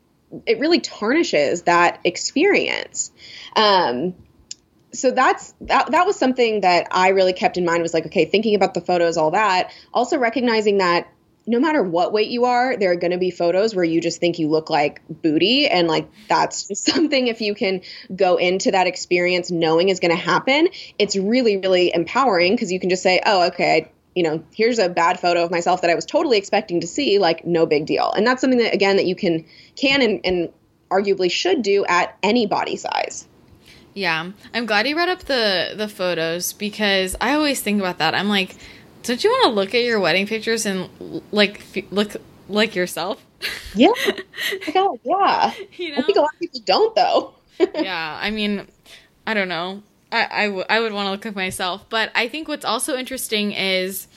[0.45, 3.11] it really tarnishes that experience.
[3.55, 4.15] Um,
[4.93, 8.25] so that's that, that was something that I really kept in mind was like, okay,
[8.25, 11.07] thinking about the photos, all that, also recognizing that
[11.47, 14.19] no matter what weight you are, there are going to be photos where you just
[14.19, 15.67] think you look like booty.
[15.67, 17.81] And like, that's just something if you can
[18.15, 22.79] go into that experience knowing is going to happen, it's really, really empowering because you
[22.79, 25.95] can just say, oh, okay, you know, here's a bad photo of myself that I
[25.95, 28.11] was totally expecting to see, like no big deal.
[28.13, 30.49] And that's something that again that you can can and, and
[30.89, 33.27] arguably should do at any body size.
[33.93, 38.15] Yeah, I'm glad you brought up the the photos because I always think about that.
[38.15, 38.55] I'm like,
[39.03, 40.89] don't you want to look at your wedding pictures and
[41.31, 42.15] like f- look
[42.47, 43.23] like yourself?
[43.73, 43.91] Yeah,
[44.75, 45.65] oh God, yeah.
[45.77, 45.97] You know?
[45.97, 47.35] I think a lot of people don't though.
[47.59, 48.67] yeah, I mean,
[49.27, 49.83] I don't know.
[50.11, 52.95] I, I, w- I would want to look like myself, but I think what's also
[52.95, 54.07] interesting is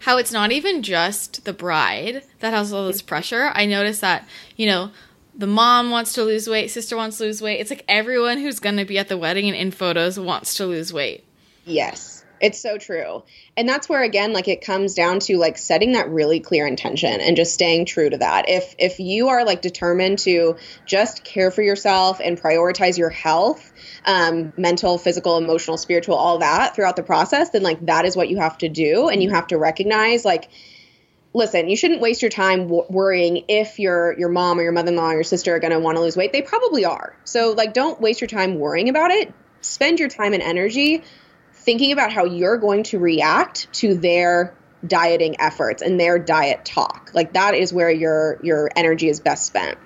[0.00, 3.50] how it's not even just the bride that has all this pressure.
[3.54, 4.90] I notice that, you know,
[5.34, 7.60] the mom wants to lose weight, sister wants to lose weight.
[7.60, 10.66] It's like everyone who's going to be at the wedding and in photos wants to
[10.66, 11.24] lose weight.
[11.64, 12.15] Yes.
[12.40, 13.22] It's so true.
[13.56, 17.20] And that's where again like it comes down to like setting that really clear intention
[17.20, 18.48] and just staying true to that.
[18.48, 23.72] If if you are like determined to just care for yourself and prioritize your health,
[24.04, 28.28] um, mental, physical, emotional, spiritual, all that throughout the process, then like that is what
[28.28, 30.50] you have to do and you have to recognize like
[31.32, 35.10] listen, you shouldn't waste your time w- worrying if your your mom or your mother-in-law
[35.10, 36.32] or your sister are going to want to lose weight.
[36.32, 37.16] They probably are.
[37.24, 39.32] So like don't waste your time worrying about it.
[39.62, 41.02] Spend your time and energy
[41.66, 47.10] thinking about how you're going to react to their dieting efforts and their diet talk.
[47.12, 49.76] Like that is where your your energy is best spent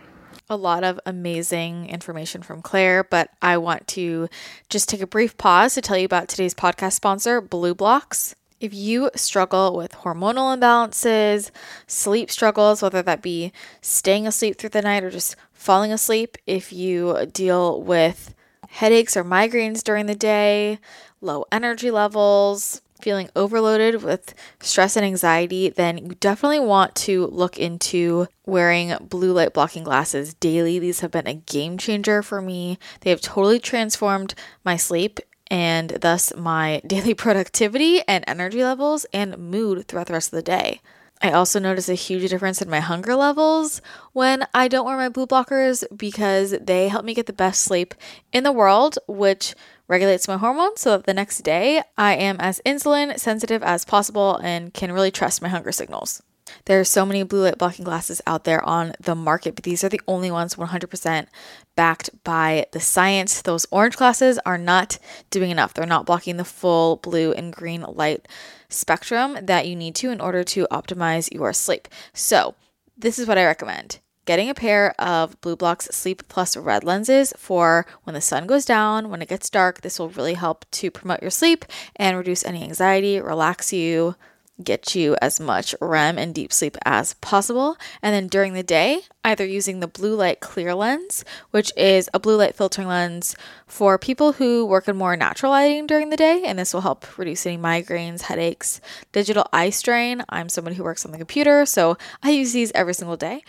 [0.48, 4.28] a lot of amazing information from Claire, but I want to
[4.68, 8.34] just take a brief pause to tell you about today's podcast sponsor, BLUblox.
[8.58, 11.52] If you struggle with hormonal imbalances,
[11.86, 16.72] sleep struggles, whether that be staying asleep through the night or just falling asleep, if
[16.72, 18.34] you deal with
[18.68, 20.78] headaches or migraines during the day,
[21.20, 27.58] low energy levels, feeling overloaded with stress and anxiety, then you definitely want to look
[27.58, 30.78] into wearing blue light blocking glasses daily.
[30.78, 32.78] These have been a game changer for me.
[33.00, 39.38] They have totally transformed my sleep and thus my daily productivity and energy levels and
[39.38, 40.80] mood throughout the rest of the day.
[41.22, 43.82] I also notice a huge difference in my hunger levels
[44.14, 47.94] when I don't wear my blue blockers because they help me get the best sleep
[48.32, 49.54] in the world, which
[49.90, 54.36] regulates my hormones so that the next day I am as insulin sensitive as possible
[54.36, 56.22] and can really trust my hunger signals.
[56.64, 59.82] There are so many blue light blocking glasses out there on the market, but these
[59.82, 61.26] are the only ones 100%
[61.74, 63.42] backed by the science.
[63.42, 64.98] Those orange glasses are not
[65.30, 65.74] doing enough.
[65.74, 68.28] They're not blocking the full blue and green light
[68.68, 71.88] spectrum that you need to in order to optimize your sleep.
[72.12, 72.54] So,
[72.96, 73.98] this is what I recommend
[74.30, 79.10] getting a pair of BLUblox Sleep Plus red lenses for when the sun goes down,
[79.10, 79.80] when it gets dark.
[79.80, 81.64] This will really help to promote your sleep
[81.96, 84.14] and reduce any anxiety, relax you,
[84.62, 87.76] get you as much REM and deep sleep as possible.
[88.02, 92.20] And then during the day, either using the blue light clear lens, which is a
[92.20, 93.34] blue light filtering lens
[93.66, 97.18] for people who work in more natural lighting during the day, and this will help
[97.18, 100.22] reduce any migraines, headaches, digital eye strain.
[100.28, 103.42] I'm someone who works on the computer, so I use these every single day.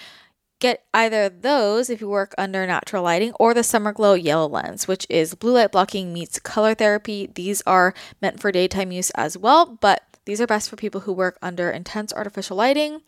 [0.62, 4.88] Get either those if you work under natural lighting or the Summer Glow Yellow Lens,
[4.88, 7.32] which is blue light blocking meets color therapy.
[7.34, 11.14] These are meant for daytime use as well, but these are best for people who
[11.14, 13.02] work under intense artificial lighting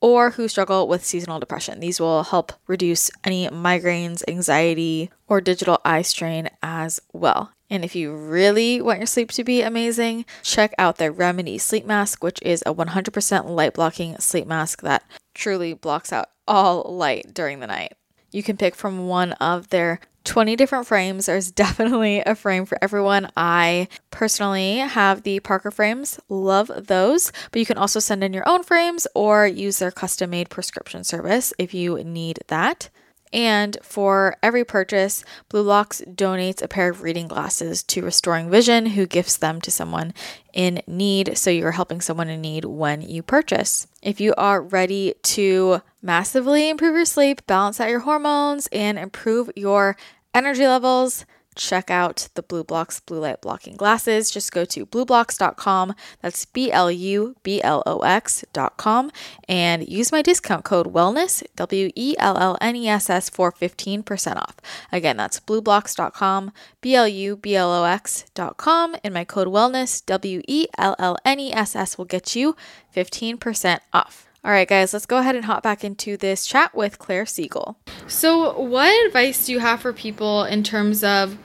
[0.00, 1.80] or who struggle with seasonal depression.
[1.80, 7.50] These will help reduce any migraines, anxiety, or digital eye strain as well.
[7.68, 11.84] And if you really want your sleep to be amazing, check out the Remedy Sleep
[11.84, 15.02] Mask, which is a 100% light blocking sleep mask that
[15.34, 17.94] truly blocks out all light during the night.
[18.30, 21.26] You can pick from one of their 20 different frames.
[21.26, 23.30] There's definitely a frame for everyone.
[23.36, 28.48] I personally have the Parker frames, love those, but you can also send in your
[28.48, 32.88] own frames or use their custom made prescription service if you need that.
[33.32, 39.06] And for every purchase, BLUblox donates a pair of reading glasses to Restoring Vision, who
[39.06, 40.12] gifts them to someone
[40.52, 41.38] in need.
[41.38, 43.86] So you're helping someone in need when you purchase.
[44.02, 49.50] If you are ready to massively improve your sleep, balance out your hormones, and improve
[49.56, 49.96] your
[50.34, 54.30] energy levels, check out the BLUblox blue light blocking glasses.
[54.30, 55.94] Just go to blublox.com.
[56.20, 59.10] That's B L U B L O X.com
[59.48, 63.52] and use my discount code wellness, W E L L N E S S for
[63.52, 64.56] 15% off.
[64.90, 70.42] Again, that's blublox.com, B L U B L O X.com, and my code wellness, W
[70.48, 72.56] E L L N E S S will get you
[72.94, 74.31] 15% off.
[74.44, 77.78] All right, guys, let's go ahead and hop back into this chat with Claire Siegel.
[78.08, 81.38] So, what advice do you have for people in terms of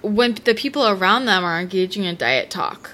[0.00, 2.92] when the people around them are engaging in diet talk?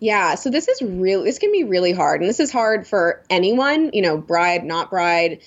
[0.00, 3.22] Yeah, so this is really this can be really hard, and this is hard for
[3.30, 5.42] anyone, you know, bride, not bride,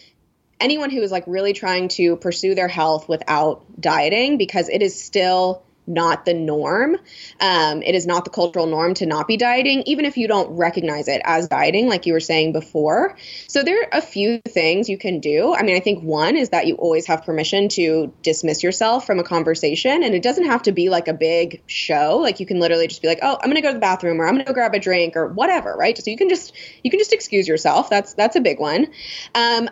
[0.62, 4.98] anyone who is like really trying to pursue their health without dieting because it is
[5.04, 6.98] still not the norm.
[7.40, 10.56] Um, it is not the cultural norm to not be dieting, even if you don't
[10.56, 13.18] recognize it as dieting, like you were saying before.
[13.48, 15.54] So there are a few things you can do.
[15.54, 19.20] I mean, I think one is that you always have permission to dismiss yourself from
[19.20, 22.18] a conversation, and it doesn't have to be like a big show.
[22.22, 24.22] Like you can literally just be like, "Oh, I'm going to go to the bathroom,"
[24.22, 25.98] or "I'm going to go grab a drink," or whatever, right?
[25.98, 27.90] So you can just you can just excuse yourself.
[27.90, 28.88] That's that's a big one.
[29.34, 29.70] Um,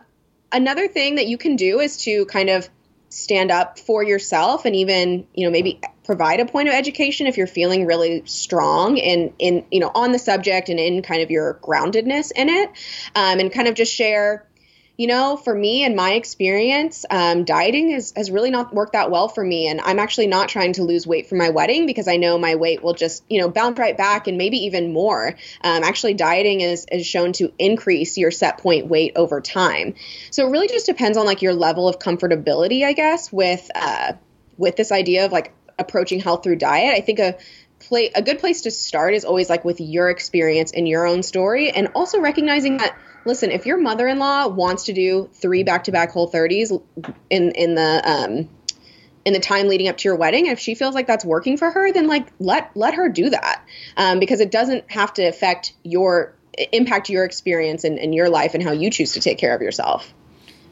[0.52, 2.70] another thing that you can do is to kind of
[3.10, 7.38] stand up for yourself and even you know maybe provide a point of education if
[7.38, 11.32] you're feeling really strong in in you know on the subject and in kind of
[11.32, 12.70] your groundedness in it
[13.16, 14.46] um, and kind of just share
[14.98, 19.10] you know, for me and my experience, um, dieting has, has really not worked that
[19.10, 19.68] well for me.
[19.68, 22.56] And I'm actually not trying to lose weight for my wedding because I know my
[22.56, 25.36] weight will just, you know, bounce right back and maybe even more.
[25.64, 29.96] Um, actually, dieting is, is shown to increase your set point weight over time.
[30.30, 34.14] So it really just depends on like your level of comfortability, I guess, with, uh,
[34.58, 36.94] with this idea of like approaching health through diet.
[36.96, 37.38] I think a
[37.80, 41.24] play, a good place to start is always like with your experience and your own
[41.24, 46.30] story and also recognizing that listen, if your mother-in-law wants to do three back-to-back whole
[46.30, 46.82] 30s
[47.30, 48.50] in in the um
[49.26, 51.72] in the time leading up to your wedding, if she feels like that's working for
[51.72, 53.64] her, then like let let her do that
[53.96, 56.34] um, because it doesn't have to affect your
[56.72, 59.62] impact your experience and, and your life and how you choose to take care of
[59.62, 60.14] yourself.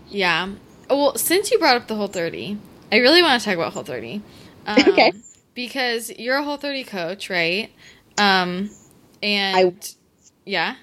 [0.10, 0.50] Yeah.
[0.90, 2.58] Well, since you brought up the whole 30,
[2.92, 4.22] I really want to talk about whole 30.
[4.68, 5.12] Um, okay.
[5.56, 7.72] Because you're a whole 30 coach, right?
[8.18, 8.70] Um,
[9.24, 9.74] and I,
[10.46, 10.76] yeah.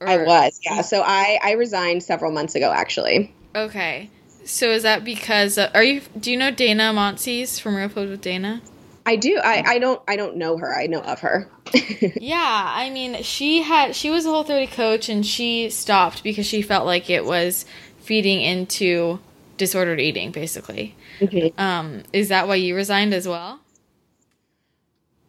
[0.00, 0.80] Or, I was, yeah.
[0.80, 3.34] So I I resigned several months ago, actually.
[3.54, 4.08] Okay.
[4.44, 6.00] So is that because uh, are you?
[6.18, 8.62] Do you know Dana Monsees from Real Food with Dana?
[9.06, 9.38] I do.
[9.42, 10.74] I, I don't I don't know her.
[10.74, 11.50] I know of her.
[12.20, 16.46] yeah, I mean, she had she was a whole 30 coach and she stopped because
[16.46, 17.64] she felt like it was
[17.98, 19.18] feeding into
[19.56, 20.94] disordered eating basically.
[21.20, 21.60] Mm-hmm.
[21.60, 23.60] Um is that why you resigned as well?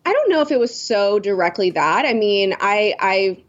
[0.05, 2.05] I don't know if it was so directly that.
[2.05, 3.43] I mean, I I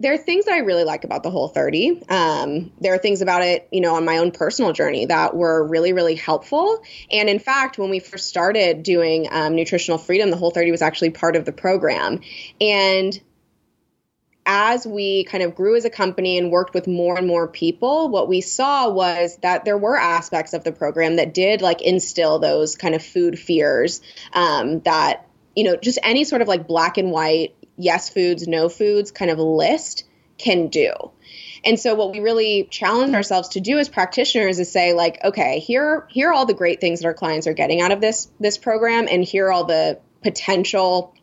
[0.00, 2.02] there are things that I really like about the Whole 30.
[2.08, 5.62] Um, there are things about it, you know, on my own personal journey that were
[5.62, 6.82] really, really helpful.
[7.12, 10.80] And in fact, when we first started doing um, nutritional freedom, the Whole 30 was
[10.80, 12.20] actually part of the program.
[12.62, 13.20] And
[14.52, 18.08] as we kind of grew as a company and worked with more and more people,
[18.08, 22.40] what we saw was that there were aspects of the program that did like instill
[22.40, 26.98] those kind of food fears um, that, you know, just any sort of like black
[26.98, 30.02] and white yes foods, no foods kind of list
[30.36, 30.94] can do.
[31.64, 35.60] And so what we really challenge ourselves to do as practitioners is say like, okay,
[35.60, 38.28] here here are all the great things that our clients are getting out of this
[38.40, 41.14] this program and here are all the potential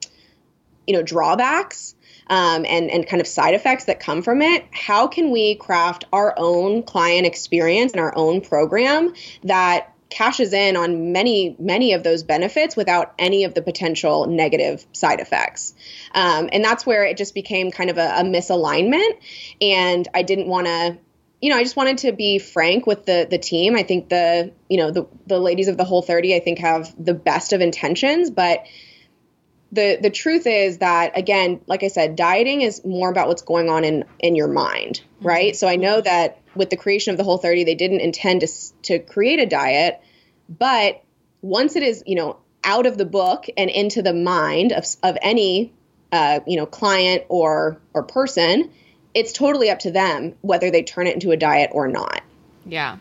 [0.88, 1.94] you know drawbacks
[2.30, 4.66] um, and and kind of side effects that come from it.
[4.72, 9.14] How can we craft our own client experience and our own program
[9.44, 14.86] that cashes in on many many of those benefits without any of the potential negative
[14.94, 15.74] side effects
[16.14, 19.18] um, and that's where it just became kind of a, a misalignment
[19.62, 20.98] and i didn't want to
[21.42, 24.52] you know i just wanted to be frank with the the team i think the
[24.70, 27.60] you know the the ladies of the whole 30 i think have the best of
[27.60, 28.66] intentions but
[29.72, 33.70] the the truth is that again like i said dieting is more about what's going
[33.70, 35.54] on in in your mind right?
[35.54, 35.56] Mm-hmm.
[35.56, 38.48] so i know that with the creation of the whole 30 they didn't intend to
[38.84, 40.02] to create a diet
[40.50, 41.04] but
[41.42, 45.18] once it is you know out of the book and into the mind of of
[45.22, 45.74] any
[46.12, 48.72] uh, you know client or or person
[49.14, 52.22] it's totally up to them whether they turn it into a diet or not.
[52.66, 52.98] Yeah.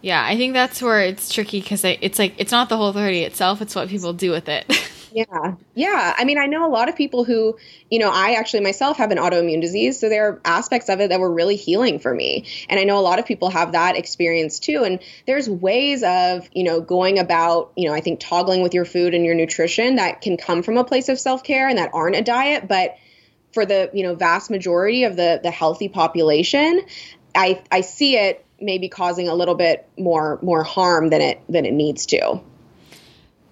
[0.00, 3.22] Yeah i think that's where it's tricky because it's like it's not the whole 30
[3.24, 4.66] itself it's what people do with it
[5.12, 5.54] Yeah.
[5.74, 6.14] Yeah.
[6.16, 7.58] I mean, I know a lot of people who,
[7.90, 9.98] you know, I actually myself have an autoimmune disease.
[9.98, 12.46] So there are aspects of it that were really healing for me.
[12.68, 14.84] And I know a lot of people have that experience too.
[14.84, 18.84] And there's ways of, you know, going about, you know, I think toggling with your
[18.84, 21.90] food and your nutrition that can come from a place of self care and that
[21.92, 22.68] aren't a diet.
[22.68, 22.96] But
[23.52, 26.82] for the, you know, vast majority of the, the healthy population,
[27.34, 31.64] I, I see it maybe causing a little bit more more harm than it than
[31.64, 32.42] it needs to.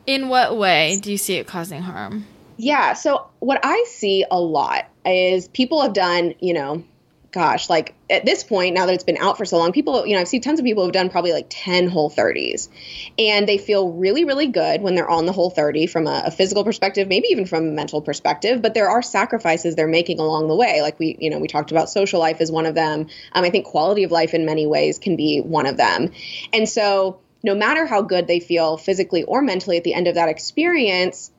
[0.08, 2.24] In what way do you see it causing harm?
[2.56, 6.82] Yeah, so what I see a lot is people have done, you know,
[7.30, 10.14] gosh, like at this point, now that it's been out for so long, people, you
[10.14, 12.70] know, I've seen tons of people who've done probably like 10 whole 30s.
[13.18, 16.30] And they feel really, really good when they're on the whole 30 from a, a,
[16.30, 18.62] physical perspective, maybe even from a mental perspective.
[18.62, 20.80] But there are sacrifices they're making along the way.
[20.80, 23.08] Like we, you know, we talked about social life is one of them.
[23.32, 26.12] Um, I think quality of life in many ways can be one of them.
[26.54, 30.14] And so, no matter how good they feel physically or mentally at the end of
[30.14, 31.30] that experience,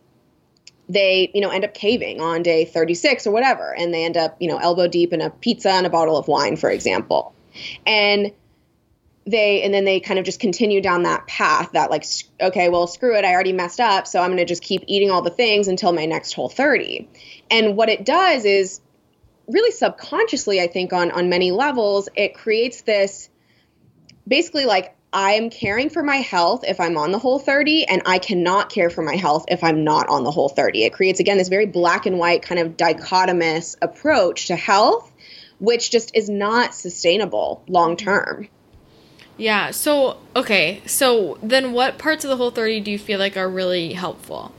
[0.88, 4.38] they, you know, end up caving on day 36 or whatever, and they end up,
[4.40, 7.36] you know, elbow deep in a pizza and a bottle of wine, for example.
[7.86, 8.32] And
[9.28, 12.06] they and then they kind of just continue down that path that like
[12.42, 13.26] okay well screw it.
[13.26, 14.08] I already messed up.
[14.08, 17.08] So i'm going to just keep eating all the things until my next whole 30
[17.52, 18.82] and what it does is
[19.48, 23.30] really subconsciously i think on on many levels it creates this
[24.28, 28.20] basically like i'm caring for my health if i'm on the whole 30 and i
[28.20, 31.38] cannot care for my health if i'm not on the whole 30 it creates again
[31.38, 35.12] this very black and white kind of dichotomous approach to health
[35.60, 38.48] which just is not sustainable long term
[39.40, 39.72] yeah.
[39.72, 40.82] So, okay.
[40.86, 44.52] So then what parts of the whole 30 do you feel like are really helpful?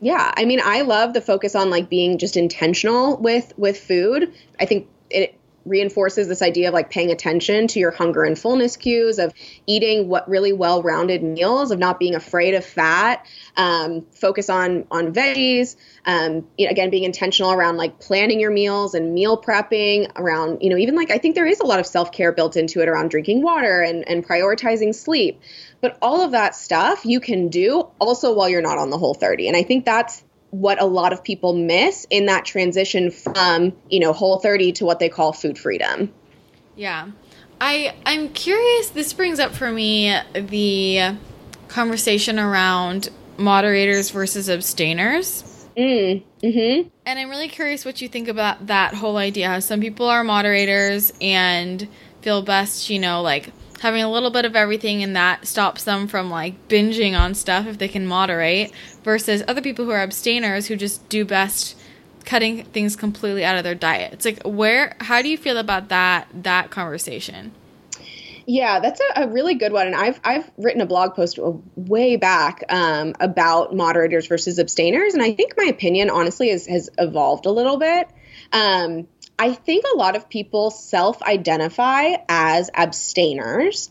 [0.00, 0.32] Yeah.
[0.36, 4.32] I mean, I love the focus on like being just intentional with with food.
[4.60, 5.37] I think it
[5.68, 9.32] reinforces this idea of like paying attention to your hunger and fullness cues of
[9.66, 15.12] eating what really well-rounded meals of not being afraid of fat um, focus on on
[15.12, 20.10] veggies um, you know, again being intentional around like planning your meals and meal prepping
[20.16, 22.80] around you know even like i think there is a lot of self-care built into
[22.80, 25.40] it around drinking water and and prioritizing sleep.
[25.80, 29.14] But all of that stuff you can do also while you're not on the whole
[29.14, 33.72] 30 and i think that's what a lot of people miss in that transition from,
[33.90, 36.12] you know, whole 30 to what they call food freedom.
[36.76, 37.08] Yeah.
[37.60, 41.16] I I'm curious this brings up for me the
[41.68, 45.44] conversation around moderators versus abstainers.
[45.76, 46.88] Mm, mm-hmm.
[47.06, 49.60] And I'm really curious what you think about that whole idea.
[49.60, 51.86] Some people are moderators and
[52.20, 56.08] feel best, you know, like having a little bit of everything and that stops them
[56.08, 58.72] from like binging on stuff if they can moderate
[59.02, 61.76] versus other people who are abstainers who just do best
[62.24, 64.12] cutting things completely out of their diet.
[64.12, 67.52] It's like where how do you feel about that that conversation?
[68.50, 71.38] Yeah, that's a, a, really good one, and I've I've written a blog post
[71.76, 76.88] way back um, about moderators versus abstainers, and I think my opinion, honestly, is, has
[76.96, 78.08] evolved a little bit.
[78.50, 79.06] Um,
[79.38, 83.90] I think a lot of people self identify as abstainers.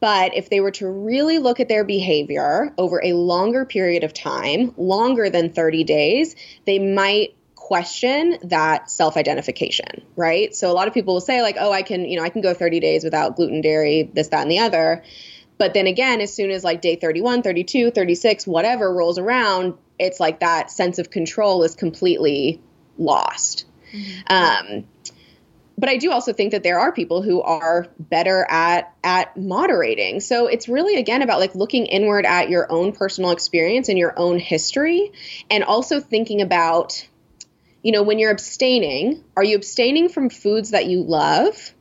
[0.00, 4.12] But if they were to really look at their behavior over a longer period of
[4.12, 6.36] time, longer than 30 days,
[6.66, 10.54] they might question that self-identification, right?
[10.54, 12.42] So a lot of people will say like, "Oh, I can, you know, I can
[12.42, 15.02] go 30 days without gluten, dairy, this that and the other."
[15.56, 20.20] But then again, as soon as like day 31, 32, 36, whatever rolls around, it's
[20.20, 22.60] like that sense of control is completely
[22.98, 23.64] lost.
[23.94, 24.76] Mm-hmm.
[24.76, 24.84] Um,
[25.76, 30.20] but I do also think that there are people who are better at at moderating.
[30.20, 34.14] So it's really again about like looking inward at your own personal experience and your
[34.16, 35.12] own history
[35.50, 37.06] and also thinking about
[37.82, 41.74] you know when you're abstaining, are you abstaining from foods that you love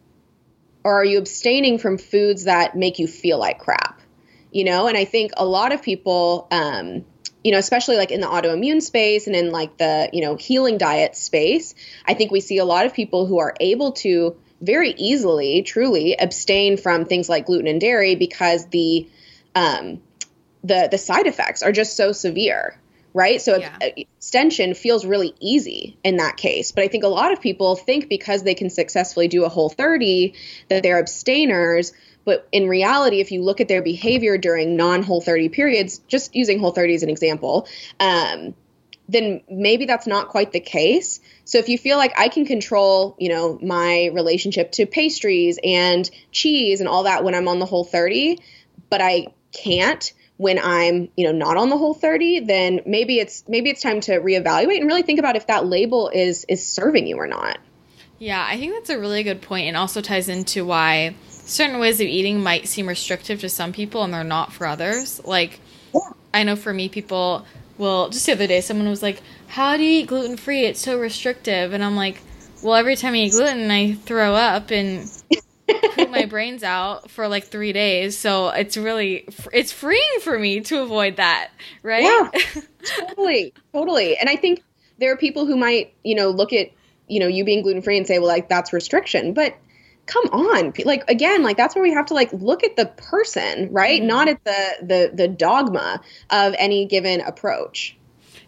[0.84, 4.02] or are you abstaining from foods that make you feel like crap?
[4.52, 7.06] You know, and I think a lot of people um,
[7.44, 10.78] you know, especially like in the autoimmune space and in like the, you know, healing
[10.78, 11.76] diet space,
[12.06, 16.18] I think we see a lot of people who are able to very easily, truly
[16.18, 19.08] abstain from things like gluten and dairy because the
[19.56, 20.02] um,
[20.64, 22.80] the the side effects are just so severe,
[23.14, 23.42] right?
[23.42, 23.78] So yeah.
[23.82, 26.72] extension feels really easy in that case.
[26.72, 29.70] But I think a lot of people think because they can successfully do a whole
[29.70, 30.34] 30
[30.70, 31.92] that they're abstainers
[32.26, 36.36] but in reality, if you look at their behavior during non whole 30 periods, just
[36.36, 37.68] using whole 30 as an example,
[38.00, 38.54] um,
[39.10, 41.20] then maybe that's not quite the case.
[41.46, 46.10] So if you feel like I can control, you know, my relationship to pastries and
[46.32, 48.40] cheese and all that when I'm on the whole 30,
[48.90, 53.44] but I can't when I'm, you know, not on the whole 30, then maybe it's
[53.48, 57.06] maybe it's time to reevaluate and really think about if that label is is serving
[57.08, 57.58] you or not.
[58.20, 61.16] Yeah, I think that's a really good point and also ties into why
[61.46, 65.24] certain ways of eating might seem restrictive to some people and they're not for others.
[65.24, 65.60] Like,
[65.94, 66.00] yeah.
[66.34, 67.46] I know for me, people
[67.78, 70.66] will just the other day, someone was like, "How do you eat gluten free?
[70.66, 72.22] It's so restrictive." And I'm like,
[72.62, 75.10] "Well, every time I eat gluten, I throw up and."
[75.68, 80.60] poop my brains out for like three days so it's really it's freeing for me
[80.60, 81.52] to avoid that
[81.84, 82.30] right yeah
[83.08, 84.62] totally totally and i think
[85.00, 86.70] there are people who might you know look at
[87.08, 89.56] you know you being gluten free and say well like that's restriction but
[90.06, 90.74] come on.
[90.84, 94.00] Like again like that's where we have to like look at the person right?
[94.00, 94.08] Mm-hmm.
[94.08, 97.96] not at the the the dogma of any given approach.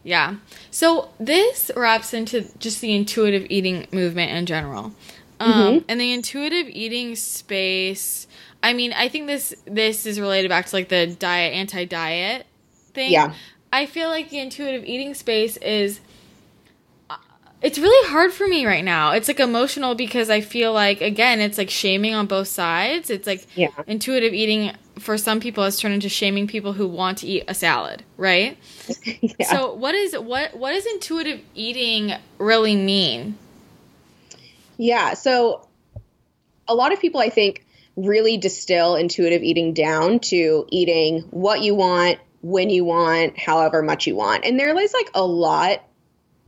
[0.03, 0.35] Yeah.
[0.71, 4.93] So this wraps into just the intuitive eating movement in general.
[5.39, 5.85] Um mm-hmm.
[5.89, 8.25] and the intuitive eating space
[8.63, 12.45] i mean i think this this is related back to like the diet anti-diet
[12.95, 13.11] thing.
[13.11, 13.33] Yeah.
[13.71, 15.99] I feel like the intuitive eating space is
[17.61, 19.11] it's really hard for me right now.
[19.11, 23.09] It's like emotional because I feel like again, it's like shaming on both sides.
[23.09, 23.69] It's like yeah.
[23.87, 27.53] intuitive eating for some people has turned into shaming people who want to eat a
[27.53, 28.57] salad, right?
[29.21, 29.47] yeah.
[29.47, 33.37] So what is what what does intuitive eating really mean?
[34.77, 35.67] Yeah, so
[36.67, 41.75] a lot of people I think really distill intuitive eating down to eating what you
[41.75, 44.45] want, when you want, however much you want.
[44.45, 45.81] And there is like a lot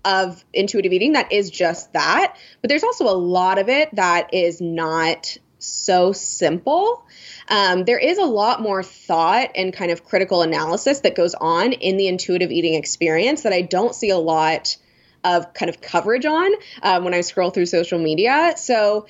[0.07, 4.33] of intuitive eating that is just that, but there's also a lot of it that
[4.33, 7.05] is not so simple.
[7.49, 11.73] Um, there is a lot more thought and kind of critical analysis that goes on
[11.73, 14.77] in the intuitive eating experience that I don't see a lot
[15.23, 16.51] of kind of coverage on
[16.83, 18.53] um, when I scroll through social media.
[18.55, 19.07] So,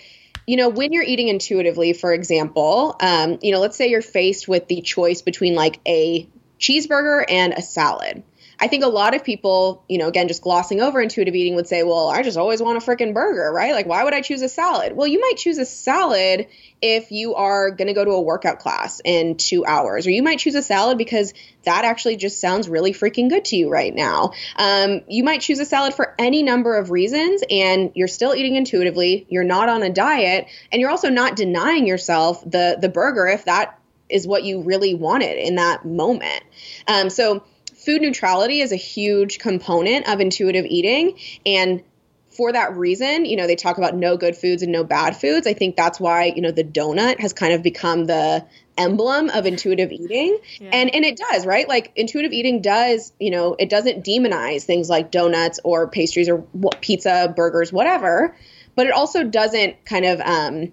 [0.48, 4.48] you know, when you're eating intuitively, for example, um, you know, let's say you're faced
[4.48, 6.28] with the choice between like a
[6.60, 8.24] cheeseburger and a salad.
[8.60, 11.68] I think a lot of people, you know, again, just glossing over intuitive eating would
[11.68, 13.74] say, well, I just always want a freaking burger, right?
[13.74, 14.94] Like, why would I choose a salad?
[14.96, 16.48] Well, you might choose a salad
[16.82, 20.24] if you are going to go to a workout class in two hours, or you
[20.24, 23.94] might choose a salad because that actually just sounds really freaking good to you right
[23.94, 24.32] now.
[24.56, 28.56] Um, you might choose a salad for any number of reasons, and you're still eating
[28.56, 29.28] intuitively.
[29.30, 33.46] You're not on a diet, and you're also not denying yourself the the burger if
[33.46, 33.80] that
[34.10, 36.42] is what you really wanted in that moment.
[36.88, 37.44] Um, so
[37.88, 41.82] food neutrality is a huge component of intuitive eating and
[42.30, 45.48] for that reason, you know, they talk about no good foods and no bad foods.
[45.48, 48.46] I think that's why, you know, the donut has kind of become the
[48.78, 50.38] emblem of intuitive eating.
[50.60, 50.70] Yeah.
[50.72, 51.68] And and it does, right?
[51.68, 56.46] Like intuitive eating does, you know, it doesn't demonize things like donuts or pastries or
[56.82, 58.36] pizza, burgers, whatever,
[58.76, 60.72] but it also doesn't kind of um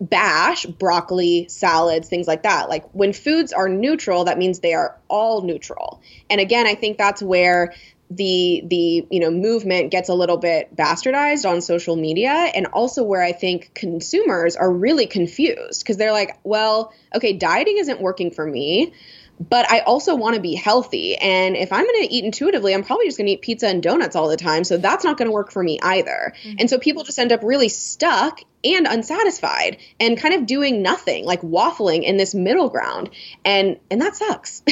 [0.00, 2.68] bash broccoli, salads, things like that.
[2.68, 6.02] Like when foods are neutral, that means they are all neutral.
[6.28, 7.74] And again, I think that's where
[8.10, 13.02] the the you know movement gets a little bit bastardized on social media and also
[13.02, 18.30] where I think consumers are really confused because they're like, well, okay, dieting isn't working
[18.30, 18.92] for me
[19.40, 21.16] but I also want to be healthy.
[21.16, 23.82] And if I'm going to eat intuitively, I'm probably just going to eat pizza and
[23.82, 24.64] donuts all the time.
[24.64, 26.34] So that's not going to work for me either.
[26.42, 26.56] Mm-hmm.
[26.60, 31.24] And so people just end up really stuck and unsatisfied and kind of doing nothing,
[31.24, 33.10] like waffling in this middle ground.
[33.44, 34.62] And and that sucks.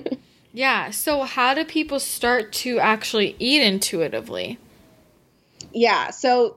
[0.52, 0.90] yeah.
[0.90, 4.58] So how do people start to actually eat intuitively?
[5.72, 6.10] Yeah.
[6.10, 6.56] So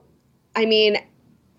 [0.54, 0.98] I mean,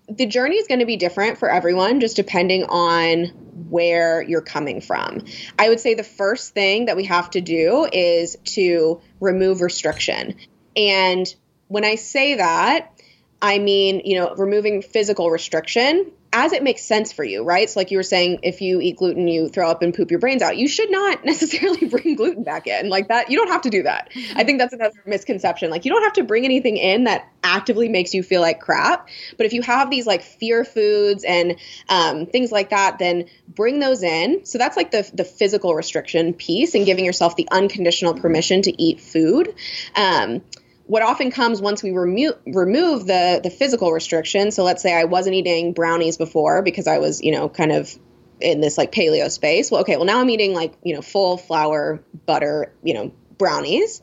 [0.08, 3.32] the journey is going to be different for everyone just depending on
[3.68, 5.24] where you're coming from.
[5.58, 10.36] I would say the first thing that we have to do is to remove restriction.
[10.76, 11.32] And
[11.68, 12.92] when I say that,
[13.40, 17.68] I mean, you know, removing physical restriction as it makes sense for you, right?
[17.70, 20.20] So, like you were saying, if you eat gluten, you throw up and poop your
[20.20, 20.58] brains out.
[20.58, 23.30] You should not necessarily bring gluten back in like that.
[23.30, 24.10] You don't have to do that.
[24.34, 25.70] I think that's another misconception.
[25.70, 29.08] Like, you don't have to bring anything in that actively makes you feel like crap.
[29.38, 31.56] But if you have these like fear foods and
[31.88, 34.44] um, things like that, then bring those in.
[34.44, 38.82] So that's like the the physical restriction piece and giving yourself the unconditional permission to
[38.82, 39.54] eat food.
[39.94, 40.42] Um,
[40.86, 44.50] what often comes once we remo- remove the the physical restriction.
[44.50, 47.96] So let's say i wasn't eating brownies before because i was you know kind of
[48.40, 49.70] in this like paleo space.
[49.70, 54.00] Well okay well now i'm eating like you know full flour butter you know brownies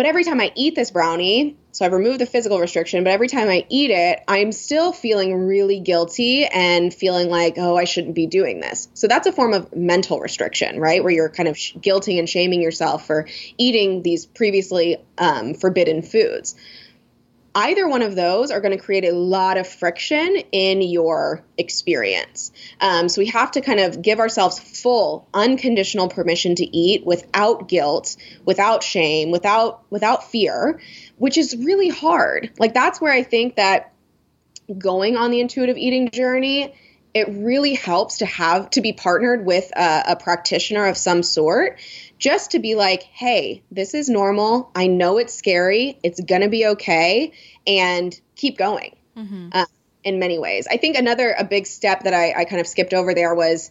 [0.00, 3.28] but every time I eat this brownie, so I've removed the physical restriction, but every
[3.28, 8.14] time I eat it, I'm still feeling really guilty and feeling like, oh, I shouldn't
[8.14, 8.88] be doing this.
[8.94, 11.04] So that's a form of mental restriction, right?
[11.04, 13.28] Where you're kind of guilting and shaming yourself for
[13.58, 16.54] eating these previously um, forbidden foods
[17.54, 22.52] either one of those are going to create a lot of friction in your experience.
[22.80, 27.68] Um, so we have to kind of give ourselves full, unconditional permission to eat without
[27.68, 30.80] guilt, without shame, without without fear,
[31.18, 32.50] which is really hard.
[32.58, 33.92] Like that's where I think that
[34.78, 36.74] going on the intuitive eating journey
[37.12, 41.78] it really helps to have to be partnered with a, a practitioner of some sort
[42.20, 44.70] just to be like, hey, this is normal.
[44.74, 45.98] I know it's scary.
[46.04, 47.32] It's going to be okay.
[47.66, 49.48] And keep going mm-hmm.
[49.52, 49.64] uh,
[50.04, 50.68] in many ways.
[50.70, 53.70] I think another, a big step that I, I kind of skipped over there was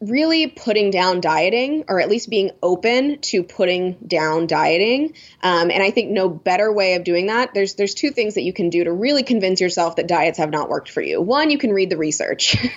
[0.00, 5.82] really putting down dieting or at least being open to putting down dieting um, and
[5.82, 8.68] i think no better way of doing that there's there's two things that you can
[8.68, 11.72] do to really convince yourself that diets have not worked for you one you can
[11.72, 12.54] read the research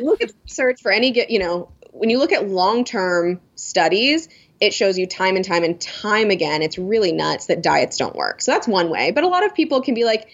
[0.00, 1.68] look at the research for any get you know
[1.98, 4.28] when you look at long term studies,
[4.60, 8.16] it shows you time and time and time again, it's really nuts that diets don't
[8.16, 8.40] work.
[8.40, 9.10] So that's one way.
[9.10, 10.28] But a lot of people can be like,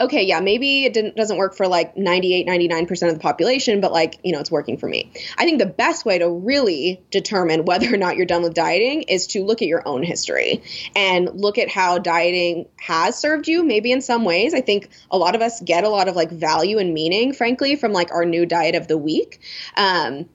[0.00, 4.20] okay, yeah, maybe it doesn't work for like 98, 99% of the population, but like,
[4.22, 5.10] you know, it's working for me.
[5.36, 9.02] I think the best way to really determine whether or not you're done with dieting
[9.02, 10.62] is to look at your own history
[10.94, 14.54] and look at how dieting has served you, maybe in some ways.
[14.54, 17.74] I think a lot of us get a lot of like value and meaning, frankly,
[17.74, 19.40] from like our new diet of the week.
[19.76, 20.28] Um,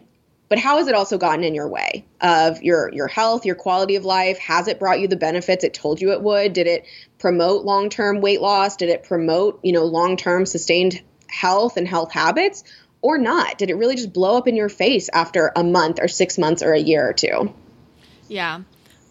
[0.49, 3.95] but how has it also gotten in your way of your your health your quality
[3.95, 6.85] of life has it brought you the benefits it told you it would did it
[7.19, 12.63] promote long-term weight loss did it promote you know long-term sustained health and health habits
[13.03, 13.59] or not?
[13.59, 16.63] Did it really just blow up in your face after a month or six months
[16.63, 17.53] or a year or two?
[18.29, 18.61] Yeah.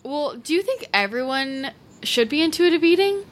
[0.03, 1.71] Well, do you think everyone
[2.03, 3.23] should be intuitive eating?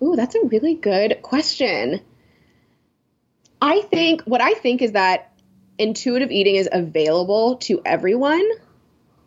[0.00, 2.00] Ooh, that's a really good question.
[3.60, 5.31] I think what I think is that
[5.78, 8.48] intuitive eating is available to everyone,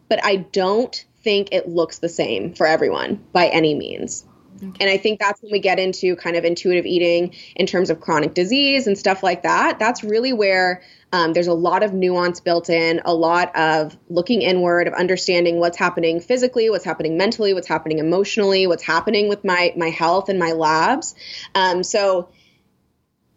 [0.09, 4.25] but I don't think it looks the same for everyone by any means.
[4.57, 4.71] Okay.
[4.79, 7.99] And I think that's when we get into kind of intuitive eating in terms of
[7.99, 9.79] chronic disease and stuff like that.
[9.79, 10.81] That's really where
[11.11, 15.59] um, there's a lot of nuance built in, a lot of looking inward, of understanding
[15.59, 20.29] what's happening physically, what's happening mentally, what's happening emotionally, what's happening with my my health
[20.29, 21.15] and my labs.
[21.53, 22.29] Um, so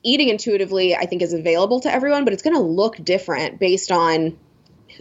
[0.08, 3.92] eating intuitively, I think, is available to everyone, but it's going to look different based
[3.92, 4.38] on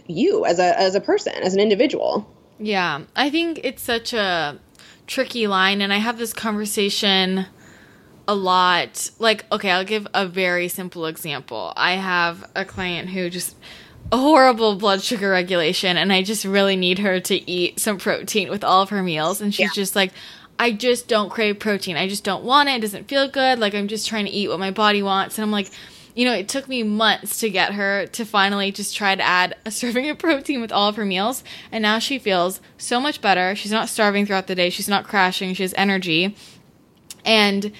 [0.06, 2.28] you as a as a person, as an individual.
[2.58, 4.58] Yeah, I think it's such a
[5.06, 7.46] tricky line, and I have this conversation
[8.26, 9.10] a lot.
[9.18, 11.72] Like, okay, I'll give a very simple example.
[11.76, 13.56] I have a client who just
[14.12, 18.50] a horrible blood sugar regulation, and I just really need her to eat some protein
[18.50, 19.82] with all of her meals, and she's yeah.
[19.82, 20.12] just like.
[20.58, 21.96] I just don't crave protein.
[21.96, 22.76] I just don't want it.
[22.76, 23.58] It doesn't feel good.
[23.58, 25.38] Like I'm just trying to eat what my body wants.
[25.38, 25.70] And I'm like,
[26.14, 29.56] you know, it took me months to get her to finally just try to add
[29.64, 31.44] a serving of protein with all of her meals.
[31.70, 33.54] And now she feels so much better.
[33.54, 34.70] She's not starving throughout the day.
[34.70, 35.54] She's not crashing.
[35.54, 36.34] She has energy.
[37.24, 37.72] And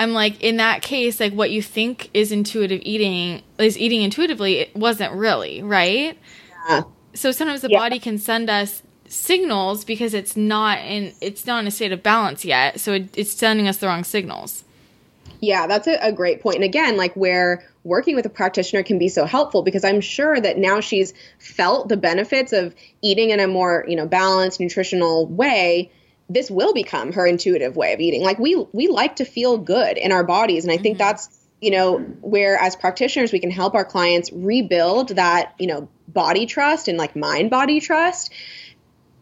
[0.00, 4.58] I'm like, in that case, like what you think is intuitive eating is eating intuitively,
[4.58, 6.18] it wasn't really, right?
[6.68, 6.82] Yeah.
[7.14, 7.78] So sometimes the yeah.
[7.78, 12.02] body can send us signals because it's not in it's not in a state of
[12.02, 12.80] balance yet.
[12.80, 14.64] So it, it's sending us the wrong signals.
[15.40, 16.56] Yeah, that's a, a great point.
[16.56, 20.40] And again, like where working with a practitioner can be so helpful because I'm sure
[20.40, 25.26] that now she's felt the benefits of eating in a more, you know, balanced nutritional
[25.26, 25.90] way.
[26.30, 28.22] This will become her intuitive way of eating.
[28.22, 31.08] Like we we like to feel good in our bodies and I think mm-hmm.
[31.08, 31.28] that's,
[31.60, 36.46] you know, where as practitioners we can help our clients rebuild that, you know, body
[36.46, 38.32] trust and like mind body trust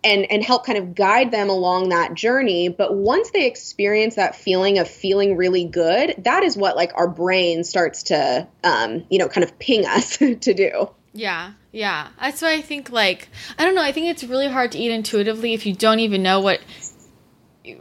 [0.02, 2.68] and and help kind of guide them along that journey.
[2.68, 7.08] But once they experience that feeling of feeling really good that is what like our
[7.08, 10.90] brain starts to um you know kind of ping us to do.
[11.12, 12.08] Yeah yeah.
[12.20, 13.28] That's why i think like
[13.58, 16.22] i don't know i think it's really hard to eat intuitively if you don't even
[16.22, 16.60] know what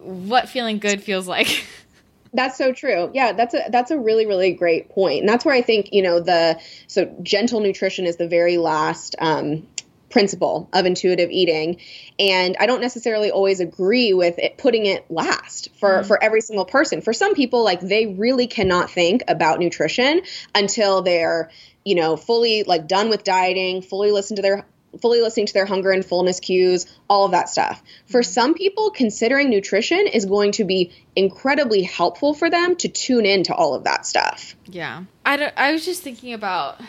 [0.02, 1.66] what feeling good feels like.
[2.34, 3.10] That's so true.
[3.12, 6.04] Yeah, that's a that's a really really great point, and that's where I think you
[6.04, 9.66] know the so gentle nutrition is the very last um,
[10.10, 11.80] principle of intuitive eating
[12.18, 16.08] and i don't necessarily always agree with it putting it last for mm-hmm.
[16.08, 20.22] for every single person for some people like they really cannot think about nutrition
[20.56, 21.50] until they're
[21.86, 24.66] you know fully like done with dieting fully listen to their
[25.02, 27.82] fully listening to their hunger and fullness cues, all of that stuff.
[28.08, 28.32] For mm-hmm.
[28.32, 33.54] some people, considering nutrition is going to be incredibly helpful for them to tune into
[33.54, 34.56] all of that stuff.
[34.66, 35.04] Yeah.
[35.26, 35.54] I, don't.
[35.56, 36.82] I was just thinking about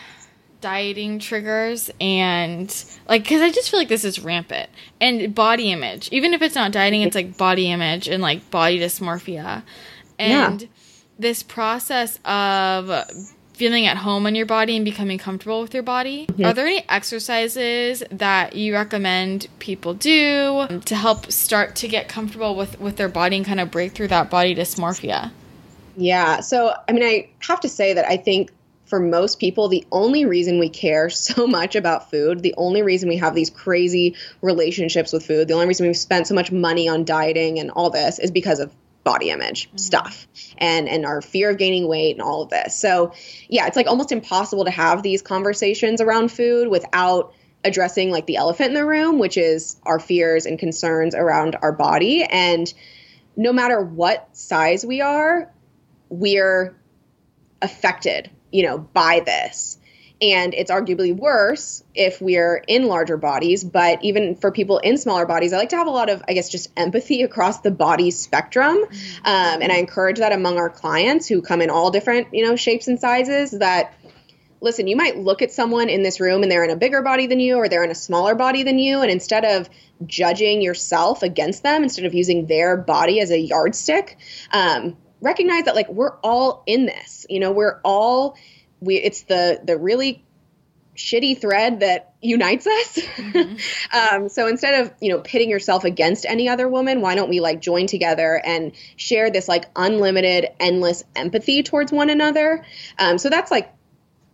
[0.61, 4.69] dieting triggers and like because i just feel like this is rampant
[5.01, 8.79] and body image even if it's not dieting it's like body image and like body
[8.79, 9.63] dysmorphia
[10.19, 10.67] and yeah.
[11.19, 13.09] this process of
[13.53, 16.45] feeling at home in your body and becoming comfortable with your body mm-hmm.
[16.45, 22.55] are there any exercises that you recommend people do to help start to get comfortable
[22.55, 25.31] with with their body and kind of break through that body dysmorphia
[25.97, 28.51] yeah so i mean i have to say that i think
[28.91, 33.07] for most people, the only reason we care so much about food, the only reason
[33.07, 36.89] we have these crazy relationships with food, the only reason we've spent so much money
[36.89, 38.75] on dieting and all this is because of
[39.05, 39.77] body image mm-hmm.
[39.77, 40.27] stuff
[40.57, 42.75] and and our fear of gaining weight and all of this.
[42.75, 43.13] So,
[43.47, 47.33] yeah, it's like almost impossible to have these conversations around food without
[47.63, 51.71] addressing like the elephant in the room, which is our fears and concerns around our
[51.71, 52.73] body and
[53.37, 55.49] no matter what size we are,
[56.09, 56.75] we're
[57.61, 59.77] affected you know, by this.
[60.21, 63.63] And it's arguably worse if we're in larger bodies.
[63.63, 66.33] But even for people in smaller bodies, I like to have a lot of, I
[66.33, 68.77] guess, just empathy across the body spectrum.
[68.77, 72.55] Um, and I encourage that among our clients who come in all different, you know,
[72.55, 73.95] shapes and sizes that
[74.61, 77.25] listen, you might look at someone in this room and they're in a bigger body
[77.25, 79.01] than you or they're in a smaller body than you.
[79.01, 79.67] And instead of
[80.05, 84.19] judging yourself against them, instead of using their body as a yardstick,
[84.51, 87.25] um, recognize that like we're all in this.
[87.29, 88.37] You know, we're all
[88.79, 90.23] we it's the the really
[90.95, 92.99] shitty thread that unites us.
[93.15, 94.15] Mm-hmm.
[94.23, 97.39] um, so instead of you know pitting yourself against any other woman, why don't we
[97.39, 102.65] like join together and share this like unlimited, endless empathy towards one another?
[102.99, 103.73] Um, so that's like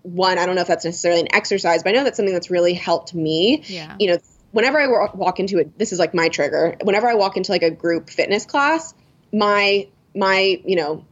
[0.02, 0.38] one.
[0.38, 2.74] I don't know if that's necessarily an exercise, but I know that's something that's really
[2.74, 3.64] helped me.
[3.68, 3.96] Yeah.
[4.00, 4.18] You know,
[4.52, 6.76] whenever I walk into it, this is like my trigger.
[6.82, 8.94] Whenever I walk into like a group fitness class,
[9.34, 9.88] my
[10.18, 11.06] my you know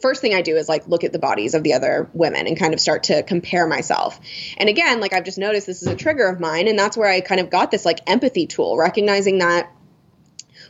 [0.00, 2.58] first thing I do is like look at the bodies of the other women and
[2.58, 4.20] kind of start to compare myself.
[4.58, 7.08] And again, like I've just noticed this is a trigger of mine and that's where
[7.08, 9.72] I kind of got this like empathy tool, recognizing that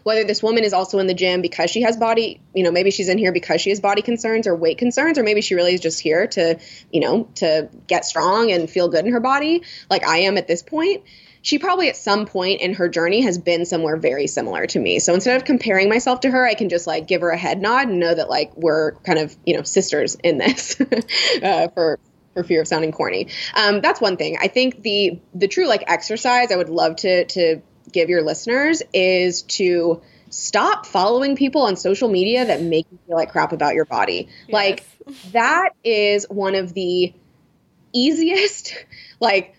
[0.04, 2.92] whether this woman is also in the gym because she has body, you know, maybe
[2.92, 5.74] she's in here because she has body concerns or weight concerns, or maybe she really
[5.74, 6.58] is just here to,
[6.92, 10.46] you know, to get strong and feel good in her body, like I am at
[10.46, 11.02] this point
[11.44, 14.98] she probably at some point in her journey has been somewhere very similar to me.
[14.98, 17.60] So instead of comparing myself to her, I can just like give her a head
[17.60, 20.80] nod and know that like we're kind of, you know, sisters in this
[21.42, 21.98] uh, for
[22.32, 23.28] for fear of sounding corny.
[23.54, 24.38] Um, that's one thing.
[24.40, 27.60] I think the the true like exercise I would love to to
[27.92, 33.16] give your listeners is to stop following people on social media that make you feel
[33.16, 34.28] like crap about your body.
[34.48, 34.52] Yes.
[34.54, 34.84] Like
[35.32, 37.12] that is one of the
[37.92, 38.74] easiest
[39.20, 39.54] like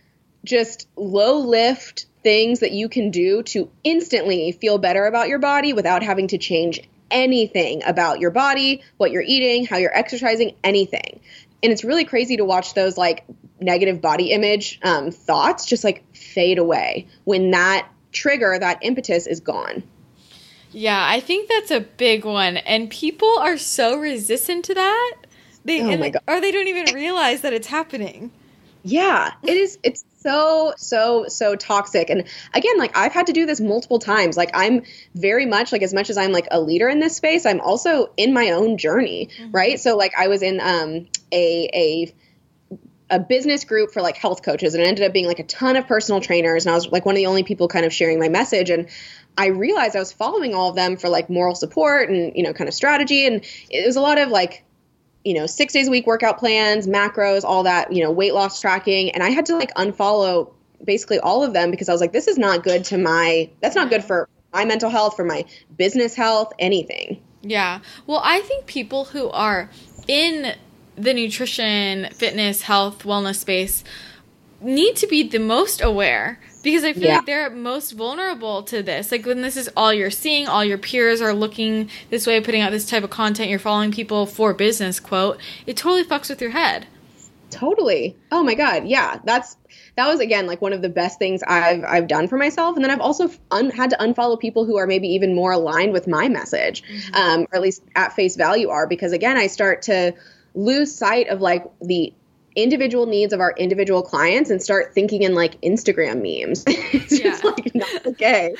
[0.46, 5.74] just low lift things that you can do to instantly feel better about your body
[5.74, 6.82] without having to change
[7.12, 11.20] anything about your body, what you're eating, how you're exercising, anything.
[11.62, 13.26] And it's really crazy to watch those like
[13.60, 19.40] negative body image um, thoughts just like fade away when that trigger, that impetus is
[19.40, 19.84] gone.
[20.72, 22.58] Yeah, I think that's a big one.
[22.58, 25.16] And people are so resistant to that.
[25.64, 26.22] They, oh my God.
[26.28, 28.32] Or they don't even realize that it's happening.
[28.84, 29.80] Yeah, it is.
[29.84, 32.10] It's so so so toxic.
[32.10, 34.36] And again like i've had to do this multiple times.
[34.36, 34.82] Like i'm
[35.14, 38.12] very much like as much as i'm like a leader in this space i'm also
[38.18, 39.52] in my own journey mm-hmm.
[39.52, 39.80] right?
[39.80, 42.16] So like i was in um a a
[43.10, 45.76] a business group for like health coaches and it ended up being like a ton
[45.76, 48.20] of personal trainers and I was like one of the only people kind of sharing
[48.20, 48.72] my message.
[48.72, 48.90] And
[49.38, 52.54] I realized I was following all of them for like moral support and you know
[52.54, 53.28] kind of strategy.
[53.28, 54.64] And it was a lot of like
[55.26, 58.62] you know, six days a week workout plans, macros, all that, you know, weight loss
[58.62, 59.10] tracking.
[59.12, 60.52] And I had to like unfollow
[60.84, 63.76] basically all of them because I was like, this is not good to my, that's
[63.76, 65.44] not good for my mental health, for my
[65.78, 67.22] business health, anything.
[67.42, 67.80] Yeah.
[68.06, 69.70] Well, I think people who are
[70.08, 70.56] in
[70.96, 73.84] the nutrition, fitness, health, wellness space
[74.62, 77.18] need to be the most aware because I feel yeah.
[77.18, 79.12] like they're most vulnerable to this.
[79.12, 82.62] Like when this is all you're seeing, all your peers are looking this way, putting
[82.62, 86.42] out this type of content, you're following people for business, quote, it totally fucks with
[86.42, 86.88] your head.
[87.52, 88.18] Totally.
[88.32, 89.20] Oh my god, yeah.
[89.24, 89.56] That's
[89.96, 92.84] that was again like one of the best things I've I've done for myself, and
[92.84, 96.08] then I've also un- had to unfollow people who are maybe even more aligned with
[96.08, 97.16] my message, mm-hmm.
[97.16, 100.14] um, or at least at face value are, because again, I start to
[100.56, 102.12] lose sight of like the
[102.56, 106.64] individual needs of our individual clients and start thinking in like Instagram memes.
[106.68, 107.32] it's yeah.
[107.32, 108.56] just like not okay.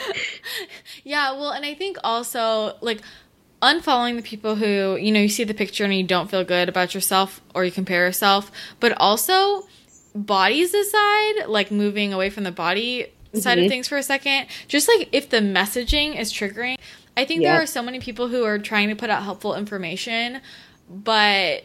[1.04, 3.02] yeah, well, and I think also like
[3.62, 6.70] unfollowing the people who, you know, you see the picture and you don't feel good
[6.70, 9.68] about yourself or you compare yourself, but also
[10.14, 13.66] bodies aside, like moving away from the body side mm-hmm.
[13.66, 16.78] of things for a second, just like if the messaging is triggering,
[17.18, 17.54] I think yeah.
[17.54, 20.42] there are so many people who are trying to put out helpful information,
[20.90, 21.64] but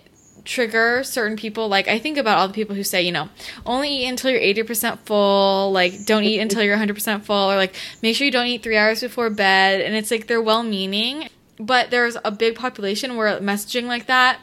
[0.51, 1.69] trigger certain people.
[1.69, 3.29] Like I think about all the people who say, you know,
[3.65, 7.75] only eat until you're 80% full, like don't eat until you're 100% full or like
[8.03, 11.29] make sure you don't eat 3 hours before bed and it's like they're well-meaning,
[11.59, 14.41] but there's a big population where messaging like that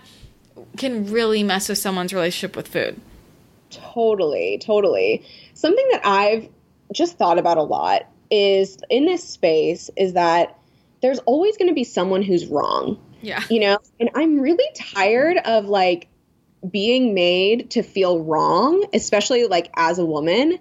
[0.77, 2.99] can really mess with someone's relationship with food.
[3.69, 5.25] Totally, totally.
[5.53, 6.47] Something that I've
[6.93, 10.57] just thought about a lot is in this space is that
[11.01, 12.97] there's always going to be someone who's wrong
[13.27, 13.43] yeah.
[13.49, 16.07] You know, and I'm really tired of like
[16.69, 20.57] being made to feel wrong, especially like as a woman.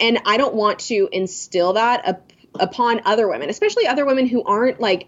[0.00, 4.42] And I don't want to instill that up, upon other women, especially other women who
[4.42, 5.06] aren't like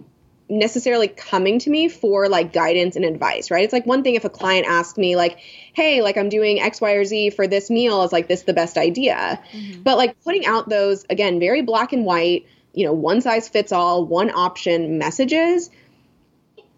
[0.51, 3.65] necessarily coming to me for like guidance and advice, right?
[3.65, 5.39] It's like one thing if a client asked me like,
[5.73, 8.53] "Hey, like I'm doing X, Y, or Z for this meal, is like this the
[8.53, 9.83] best idea?" Mm-hmm.
[9.83, 13.73] But like putting out those again, very black and white, you know, one size fits
[13.73, 15.71] all, one option messages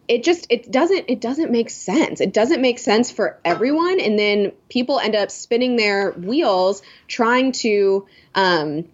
[0.08, 2.20] it just it doesn't it doesn't make sense.
[2.20, 4.00] It doesn't make sense for everyone.
[4.00, 8.84] And then people end up spinning their wheels trying to um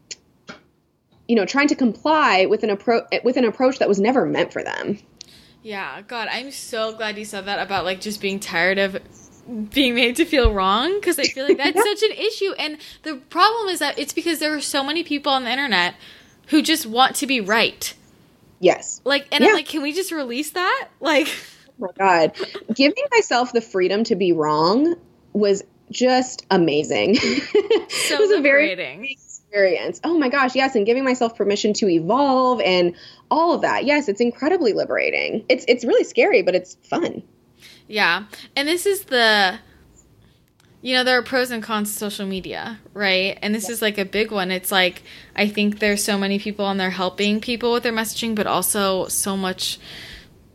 [1.28, 4.52] you know trying to comply with an approach with an approach that was never meant
[4.52, 4.98] for them.
[5.62, 9.00] Yeah god i'm so glad you said that about like just being tired of
[9.70, 11.82] being made to feel wrong because i feel like that's yeah.
[11.82, 12.52] such an issue.
[12.58, 15.94] And the problem is that it's because there are so many people on the internet
[16.48, 17.94] who just want to be right
[18.62, 19.00] Yes.
[19.04, 19.50] Like, and yeah.
[19.50, 20.88] I'm like, can we just release that?
[21.00, 21.28] Like,
[21.68, 22.36] oh my God.
[22.72, 24.94] Giving myself the freedom to be wrong
[25.32, 27.18] was just amazing.
[27.92, 28.98] So it was liberating.
[28.98, 30.00] a very experience.
[30.02, 32.94] Oh my gosh, yes, and giving myself permission to evolve and
[33.30, 33.84] all of that.
[33.84, 35.44] Yes, it's incredibly liberating.
[35.48, 37.22] It's it's really scary, but it's fun.
[37.86, 38.24] Yeah.
[38.56, 39.58] And this is the
[40.82, 43.72] you know there are pros and cons to social media right and this yeah.
[43.72, 45.02] is like a big one it's like
[45.34, 49.06] i think there's so many people and they're helping people with their messaging but also
[49.06, 49.78] so much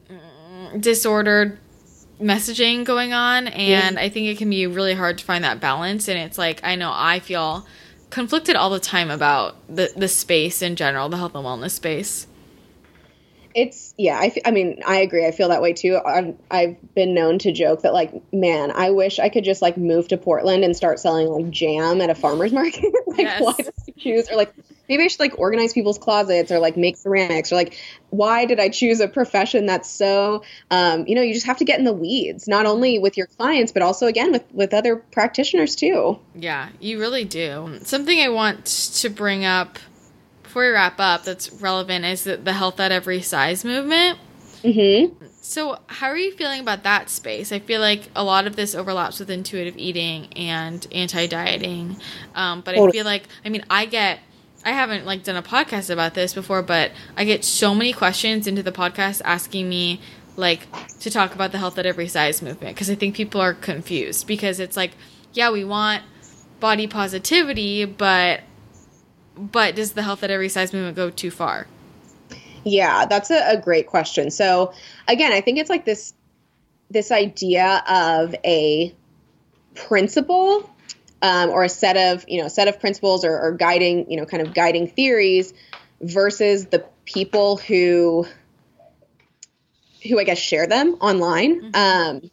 [0.10, 1.58] mm, disordered
[2.20, 4.02] messaging going on and yeah.
[4.02, 6.76] I think it can be really hard to find that balance and it's like I
[6.76, 7.66] know I feel
[8.10, 12.27] conflicted all the time about the the space in general, the health and wellness space.
[13.58, 15.26] It's yeah, I, I mean, I agree.
[15.26, 16.00] I feel that way too.
[16.06, 19.78] I've, I've been known to joke that like, man, I wish I could just like
[19.78, 22.94] move to Portland and start selling like jam at a farmer's market.
[23.08, 23.42] like, yes.
[23.42, 24.30] why did I choose?
[24.30, 24.54] Or like,
[24.88, 27.76] maybe I should like organize people's closets or like make ceramics or like,
[28.12, 31.66] why did I choose a profession that's so, um, you know, you just have to
[31.66, 34.98] get in the weeds, not only with your clients, but also again with with other
[34.98, 36.20] practitioners too.
[36.36, 37.80] Yeah, you really do.
[37.82, 39.80] Something I want to bring up
[40.58, 44.18] before we wrap up that's relevant is the, the health at every size movement.
[44.64, 45.24] Mm-hmm.
[45.40, 47.52] So, how are you feeling about that space?
[47.52, 51.98] I feel like a lot of this overlaps with intuitive eating and anti dieting,
[52.34, 54.20] um, but I feel like I mean I get
[54.66, 58.48] I haven't like done a podcast about this before, but I get so many questions
[58.48, 60.02] into the podcast asking me
[60.38, 60.68] like
[61.02, 64.26] to talk about the health at every size movement because I think people are confused
[64.26, 64.92] because it's like
[65.34, 66.02] yeah we want
[66.60, 68.42] body positivity, but
[69.38, 71.68] but does the health at every size movement go too far?
[72.64, 74.30] Yeah, that's a, a great question.
[74.32, 74.74] So
[75.08, 76.14] again, I think it's like this
[76.90, 78.94] this idea of a
[79.76, 80.70] principle
[81.22, 84.26] um, or a set of you know set of principles or, or, guiding you know
[84.26, 85.54] kind of guiding theories
[86.02, 88.26] versus the people who
[90.08, 91.72] who I guess share them online.
[91.72, 91.76] Mm-hmm.
[91.76, 92.32] Um,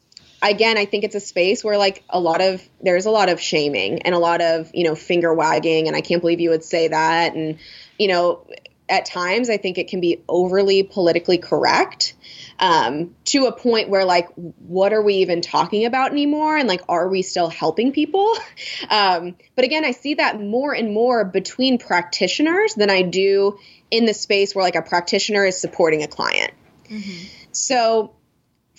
[0.51, 3.40] again, I think it's a space where like a lot of there's a lot of
[3.40, 6.64] shaming and a lot of you know finger wagging, and I can't believe you would
[6.64, 7.59] say that, and
[7.99, 8.47] you know
[8.88, 12.14] at times I think it can be overly politically correct
[12.59, 16.57] um, to a point where like what are we even talking about anymore?
[16.57, 18.36] And like are we still helping people?
[18.90, 23.59] Um, but again i see that more and more between practitioners than i do
[23.90, 26.53] in the space where like a practitioner is supporting a client.
[26.84, 27.26] Mm-hmm.
[27.53, 28.14] so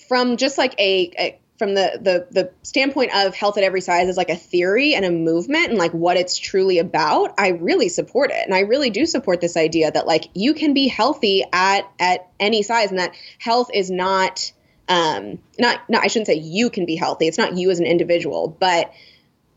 [0.07, 4.09] from just like a, a from the, the the standpoint of health at every size
[4.09, 7.89] is like a theory and a movement and like what it's truly about i really
[7.89, 8.43] support it.
[8.45, 12.27] And i really do support this idea that like you can be healthy at at
[12.39, 14.51] any size and that health is not
[14.89, 17.27] um not not i shouldn't say you can be healthy.
[17.27, 18.91] It's not you as an individual but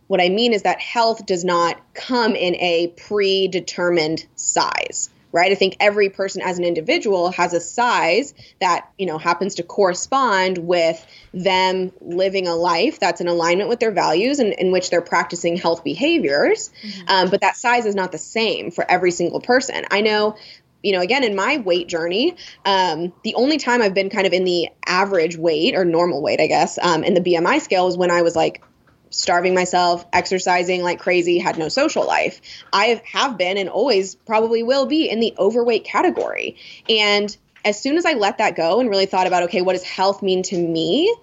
[0.07, 5.53] what i mean is that health does not come in a predetermined size right?
[5.53, 9.62] I think every person as an individual has a size that, you know, happens to
[9.62, 14.91] correspond with them living a life that's in alignment with their values and in which
[14.91, 16.70] they're practicing health behaviors.
[16.83, 17.09] Mm-hmm.
[17.09, 19.85] Um, but that size is not the same for every single person.
[19.91, 20.37] I know
[20.83, 24.33] you know, again, in my weight journey, um, the only time I've been kind of
[24.33, 27.97] in the average weight or normal weight, I guess, um, in the BMI scale was
[27.97, 28.62] when I was like
[29.11, 32.40] starving myself, exercising like crazy, had no social life.
[32.72, 36.56] I have been and always probably will be in the overweight category.
[36.88, 39.82] And as soon as I let that go and really thought about, okay, what does
[39.82, 41.14] health mean to me?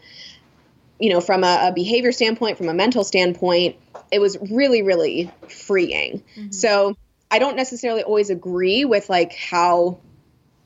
[0.99, 3.77] You know, from a, a behavior standpoint, from a mental standpoint,
[4.11, 6.23] it was really, really freeing.
[6.35, 6.51] Mm-hmm.
[6.51, 6.95] So
[7.29, 9.99] I don't necessarily always agree with like how,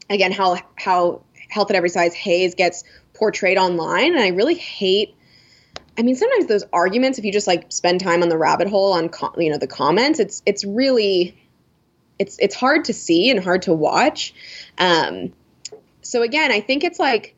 [0.09, 5.15] again, how how health at every size HAES gets portrayed online, and I really hate
[5.99, 8.93] I mean, sometimes those arguments, if you just like spend time on the rabbit hole
[8.93, 11.37] on you know the comments, it's it's really
[12.17, 14.33] it's it's hard to see and hard to watch.
[14.77, 15.33] Um,
[16.01, 17.35] so again, I think it's like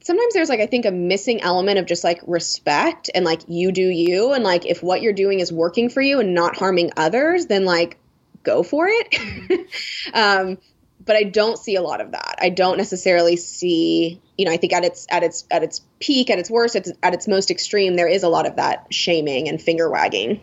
[0.00, 3.70] sometimes there's like I think a missing element of just like respect and like you
[3.70, 6.90] do you and like if what you're doing is working for you and not harming
[6.96, 7.98] others, then like
[8.42, 9.68] go for it.
[10.12, 10.58] um,
[11.04, 12.36] but I don't see a lot of that.
[12.40, 16.30] I don't necessarily see, you know, I think at its at its at its peak,
[16.30, 18.86] at its worst, at its, at its most extreme, there is a lot of that
[18.92, 20.40] shaming and finger wagging.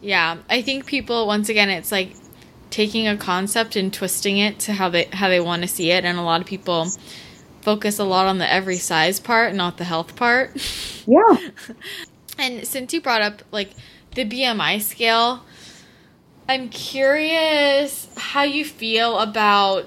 [0.00, 2.14] Yeah, I think people once again, it's like
[2.70, 6.04] taking a concept and twisting it to how they how they want to see it,
[6.04, 6.88] and a lot of people
[7.60, 10.56] focus a lot on the every size part, not the health part.
[11.06, 11.50] Yeah.
[12.38, 13.70] and since you brought up like
[14.14, 15.44] the BMI scale,
[16.50, 19.86] I'm curious how you feel about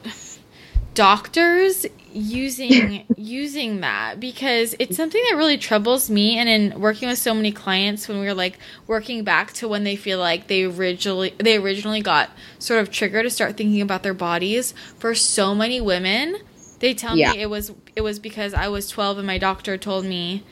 [0.93, 7.17] doctors using using that because it's something that really troubles me and in working with
[7.17, 8.57] so many clients when we are like
[8.87, 13.25] working back to when they feel like they originally they originally got sort of triggered
[13.25, 16.37] to start thinking about their bodies for so many women
[16.79, 17.33] they tell yeah.
[17.33, 20.45] me it was it was because I was 12 and my doctor told me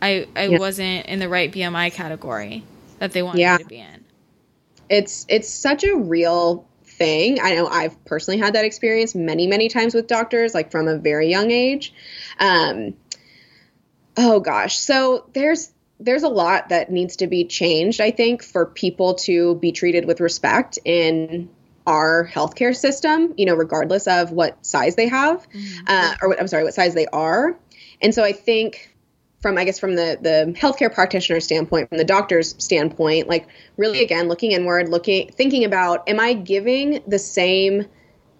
[0.00, 0.58] I I yeah.
[0.60, 2.62] wasn't in the right BMI category
[3.00, 3.56] that they wanted yeah.
[3.56, 3.97] me to be in
[4.88, 7.40] it's it's such a real thing.
[7.40, 10.98] I know I've personally had that experience many, many times with doctors, like from a
[10.98, 11.94] very young age.
[12.38, 12.94] Um,
[14.16, 18.00] oh gosh, so there's there's a lot that needs to be changed.
[18.00, 21.48] I think for people to be treated with respect in
[21.86, 25.84] our healthcare system, you know, regardless of what size they have, mm-hmm.
[25.86, 27.58] uh, or what, I'm sorry, what size they are.
[28.00, 28.94] And so I think
[29.40, 34.02] from I guess from the the healthcare practitioner standpoint, from the doctor's standpoint, like really
[34.02, 37.86] again looking inward, looking thinking about am I giving the same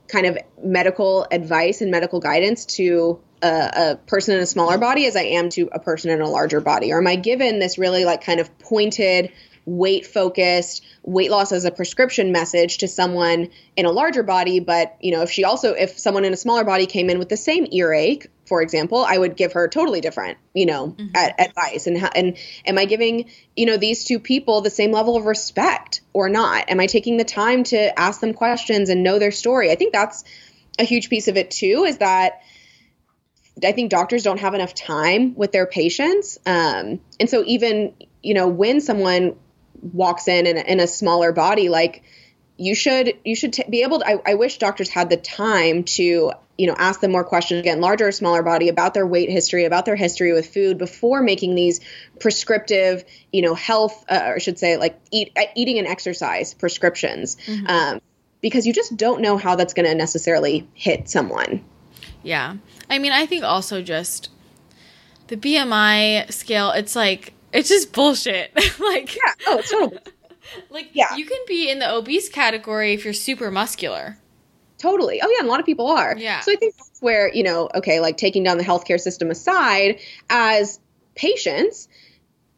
[0.08, 5.06] kind of medical advice and medical guidance to a, a, person in a smaller body
[5.06, 6.92] as I am to a person in a larger body?
[6.92, 9.30] Or am I given this really like kind of pointed,
[9.66, 14.60] weight focused, weight loss as a prescription message to someone in a larger body?
[14.60, 17.28] But, you know, if she also, if someone in a smaller body came in with
[17.28, 21.14] the same earache, for example, I would give her totally different, you know, mm-hmm.
[21.14, 21.86] advice.
[21.86, 22.36] And how, and
[22.66, 26.70] am I giving, you know, these two people the same level of respect or not?
[26.70, 29.70] Am I taking the time to ask them questions and know their story?
[29.70, 30.24] I think that's
[30.78, 31.84] a huge piece of it too.
[31.86, 32.40] Is that
[33.64, 38.34] I think doctors don't have enough time with their patients, um, and so even you
[38.34, 39.36] know when someone
[39.80, 42.02] walks in in a, in a smaller body, like
[42.58, 44.08] you should you should t- be able to.
[44.08, 47.80] I, I wish doctors had the time to you know ask them more questions again
[47.80, 51.54] larger or smaller body about their weight history about their history with food before making
[51.54, 51.80] these
[52.18, 56.52] prescriptive you know health uh, or I should say like eat, uh, eating and exercise
[56.52, 57.36] prescriptions.
[57.46, 57.66] Mm-hmm.
[57.68, 58.00] um,
[58.40, 61.64] because you just don't know how that's going to necessarily hit someone.
[62.22, 62.56] Yeah.
[62.90, 64.30] I mean i think also just
[65.28, 68.52] the bmi scale it's like it's just bullshit.
[68.80, 69.32] Like yeah.
[69.46, 69.98] Oh it's totally
[70.70, 74.18] like yeah you can be in the obese category if you're super muscular
[74.78, 75.20] Totally.
[75.20, 76.16] Oh yeah, and a lot of people are.
[76.16, 76.40] Yeah.
[76.40, 79.98] So I think that's where, you know, okay, like taking down the healthcare system aside,
[80.30, 80.78] as
[81.16, 81.88] patients,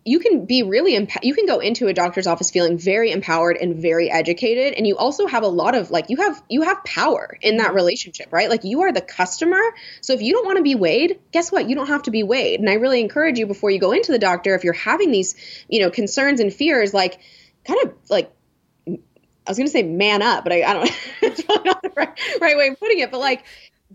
[0.04, 3.56] you can be really emp- you can go into a doctor's office feeling very empowered
[3.56, 6.82] and very educated and you also have a lot of like you have you have
[6.84, 9.60] power in that relationship right like you are the customer
[10.00, 12.22] so if you don't want to be weighed guess what you don't have to be
[12.22, 15.10] weighed and i really encourage you before you go into the doctor if you're having
[15.10, 15.34] these
[15.68, 17.20] you know concerns and fears like
[17.64, 18.32] kind of like
[18.86, 20.90] I was going to say man up, but I, I don't.
[21.22, 23.10] it's probably not the right, right way of putting it.
[23.10, 23.44] But like,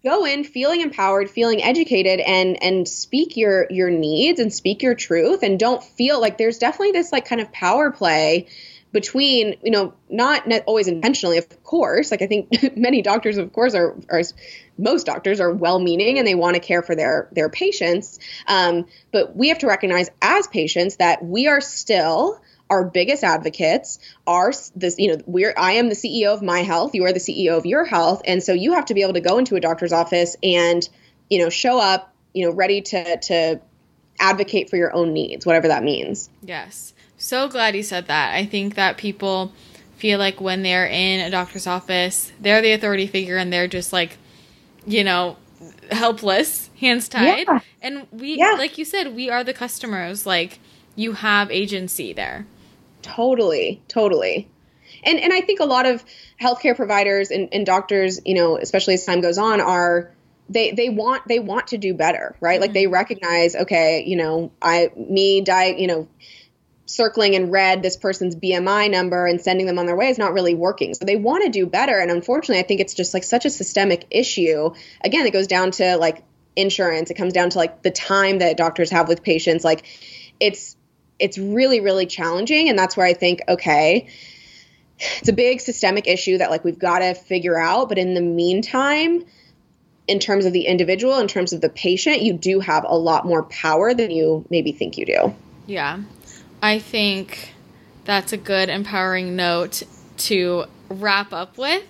[0.04, 4.96] go in feeling empowered, feeling educated, and and speak your your needs and speak your
[4.96, 8.48] truth, and don't feel like there's definitely this like kind of power play
[8.96, 12.48] between you know not always intentionally of course like i think
[12.78, 14.22] many doctors of course are, are
[14.78, 19.36] most doctors are well-meaning and they want to care for their their patients um, but
[19.36, 22.40] we have to recognize as patients that we are still
[22.70, 26.96] our biggest advocates are this you know we're i am the ceo of my health
[26.96, 29.22] you are the ceo of your health and so you have to be able to
[29.22, 30.90] go into a doctor's office and
[31.30, 33.60] you know show up you know ready to to
[34.20, 36.30] advocate for your own needs whatever that means.
[36.42, 36.94] Yes.
[37.18, 38.36] So glad you said that.
[38.36, 39.52] I think that people
[39.98, 43.94] feel like when they're in a doctor's office they're the authority figure and they're just
[43.94, 44.18] like
[44.86, 45.38] you know
[45.92, 47.48] helpless hands tied.
[47.48, 47.60] Yeah.
[47.82, 48.56] and we yeah.
[48.58, 50.26] like you said we are the customers.
[50.26, 50.60] Like
[50.96, 52.46] you have agency there
[53.06, 54.50] Totally, totally.
[55.04, 56.04] And and I think a lot of
[56.42, 60.12] healthcare providers and, and doctors, you know, especially as time goes on, are
[60.50, 62.56] they they want they want to do better, right?
[62.56, 62.62] Mm-hmm.
[62.62, 66.08] Like they recognize, okay, you know, I me die, you know,
[66.88, 70.34] circling in red this person's BMI number and sending them on their way is not
[70.34, 70.96] really working.
[70.96, 72.00] So they want to do better.
[72.00, 74.74] And unfortunately, I think it's just like such a systemic issue.
[75.04, 76.24] Again, it goes down to like
[76.56, 77.12] insurance.
[77.12, 79.64] It comes down to like the time that doctors have with patients.
[79.64, 79.86] Like
[80.40, 80.75] it's
[81.20, 84.08] it's really really challenging and that's where i think okay
[84.98, 88.22] it's a big systemic issue that like we've got to figure out but in the
[88.22, 89.26] meantime
[90.08, 93.26] in terms of the individual in terms of the patient you do have a lot
[93.26, 95.36] more power than you maybe think you do.
[95.66, 96.02] Yeah.
[96.62, 97.54] I think
[98.06, 99.84] that's a good empowering note
[100.18, 101.84] to wrap up with.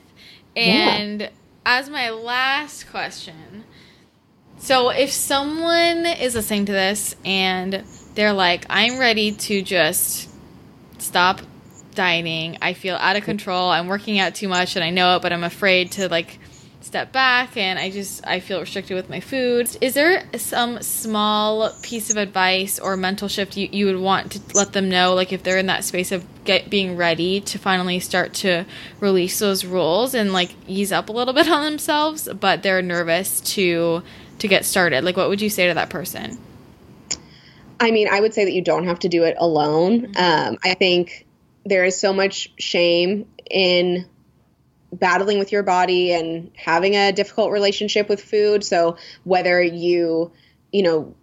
[0.56, 1.30] And yeah.
[1.66, 3.66] as my last question
[4.58, 7.84] so if someone is listening to this and
[8.16, 10.30] they're like, I'm ready to just
[10.98, 11.42] stop
[11.94, 12.58] dieting.
[12.62, 13.70] I feel out of control.
[13.70, 16.40] I'm working out too much and I know it, but I'm afraid to like
[16.82, 19.76] step back and I just I feel restricted with my food.
[19.82, 24.40] Is there some small piece of advice or mental shift you, you would want to
[24.56, 28.00] let them know like if they're in that space of get being ready to finally
[28.00, 28.66] start to
[29.00, 33.42] release those rules and like ease up a little bit on themselves, but they're nervous
[33.42, 34.04] to
[34.40, 35.04] to get started?
[35.04, 36.38] Like what would you say to that person?
[37.80, 40.08] I mean, I would say that you don't have to do it alone.
[40.08, 40.50] Mm-hmm.
[40.54, 41.26] Um, I think
[41.66, 44.08] there is so much shame in
[44.92, 48.64] battling with your body and having a difficult relationship with food.
[48.64, 50.32] So whether you,
[50.72, 51.16] you know,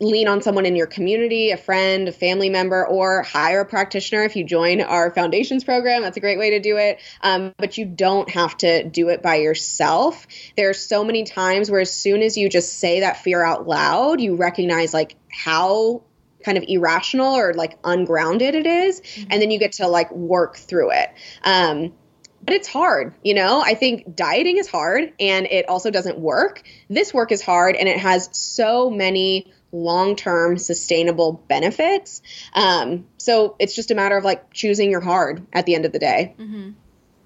[0.00, 4.22] lean on someone in your community, a friend, a family member, or hire a practitioner
[4.22, 6.02] if you join our foundations program.
[6.02, 7.00] That's a great way to do it.
[7.22, 10.26] Um, but you don't have to do it by yourself.
[10.56, 13.66] There are so many times where as soon as you just say that fear out
[13.66, 16.02] loud, you recognize like how
[16.44, 19.28] kind of irrational or like ungrounded it is, mm-hmm.
[19.30, 21.10] and then you get to like work through it.
[21.42, 21.92] Um,
[22.40, 23.60] but it's hard, you know?
[23.60, 26.62] I think dieting is hard and it also doesn't work.
[26.88, 32.22] This work is hard and it has so many long term sustainable benefits.
[32.54, 35.92] Um, so it's just a matter of like choosing your hard at the end of
[35.92, 36.34] the day.
[36.38, 36.70] Mm-hmm.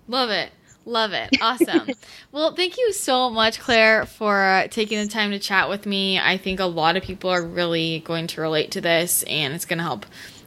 [0.08, 0.50] Love it.
[0.84, 1.30] Love it.
[1.40, 1.88] Awesome.
[2.32, 6.18] well, thank you so much, Claire, for uh, taking the time to chat with me.
[6.18, 9.64] I think a lot of people are really going to relate to this and it's
[9.64, 10.06] going to help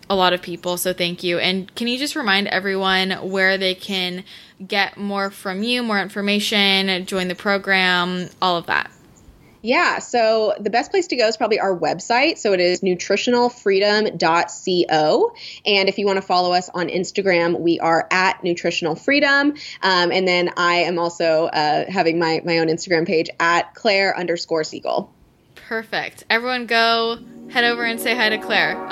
[0.10, 0.78] a lot of people.
[0.78, 1.40] So thank you.
[1.40, 4.24] And can you just remind everyone where they can
[4.66, 8.92] get more from you, more information, join the program, all of that?
[9.66, 12.38] Yeah, so the best place to go is probably our website.
[12.38, 15.34] So it is nutritionalfreedom.co.
[15.66, 19.56] And if you want to follow us on Instagram, we are at Nutritional Freedom.
[19.82, 24.16] Um, and then I am also uh, having my, my own Instagram page at Claire
[24.16, 25.12] underscore Siegel.
[25.56, 26.26] Perfect.
[26.30, 27.18] Everyone go
[27.50, 28.78] head over and say hi to Claire.
[28.78, 28.88] All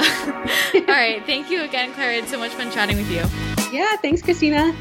[0.87, 1.23] right.
[1.27, 2.13] Thank you again, Claire.
[2.13, 3.62] It's so much fun chatting with you.
[3.73, 3.95] Yeah.
[3.95, 4.71] Thanks, Christina.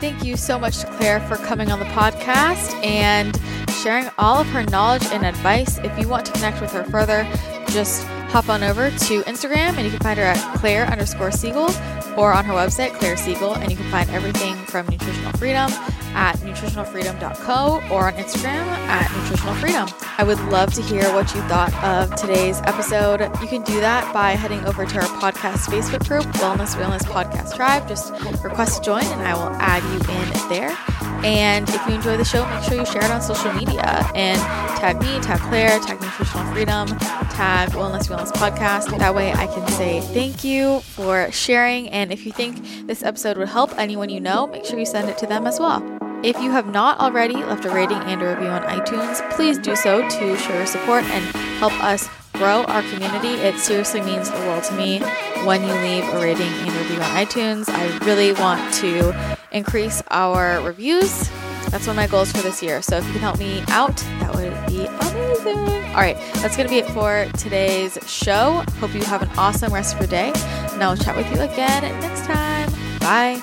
[0.00, 3.38] Thank you so much to Claire for coming on the podcast and
[3.74, 5.78] sharing all of her knowledge and advice.
[5.78, 7.22] If you want to connect with her further,
[7.68, 11.70] just hop on over to Instagram and you can find her at Claire underscore Siegel
[12.16, 15.70] or on her website, Claire Siegel, and you can find everything from Nutritional Freedom
[16.14, 19.88] at nutritionalfreedom.co or on Instagram at Nutritional Freedom.
[20.18, 23.20] I would love to hear what you thought of today's episode.
[23.40, 27.56] You can do that by heading over to our podcast Facebook group, Wellness Wellness Podcast
[27.56, 27.88] Tribe.
[27.88, 28.12] Just
[28.42, 30.76] request to join and I will add you in there.
[31.24, 34.40] And if you enjoy the show, make sure you share it on social media and
[34.78, 36.88] tag me, tag Claire, tag Nutritional Freedom,
[37.28, 38.96] tag Wellness Wellness Podcast.
[38.98, 41.88] That way I can say thank you for sharing.
[41.90, 45.10] And if you think this episode would help anyone you know, make sure you send
[45.10, 45.99] it to them as well.
[46.22, 49.74] If you have not already left a rating and a review on iTunes, please do
[49.74, 51.24] so to show your support and
[51.58, 53.28] help us grow our community.
[53.28, 55.00] It seriously means the world to me
[55.46, 57.70] when you leave a rating and review on iTunes.
[57.70, 59.14] I really want to
[59.50, 61.30] increase our reviews.
[61.70, 62.82] That's one of my goals for this year.
[62.82, 65.58] So if you can help me out, that would be amazing.
[65.90, 68.62] All right, that's going to be it for today's show.
[68.78, 70.32] Hope you have an awesome rest of your day.
[70.34, 72.70] And I will chat with you again next time.
[73.00, 73.42] Bye.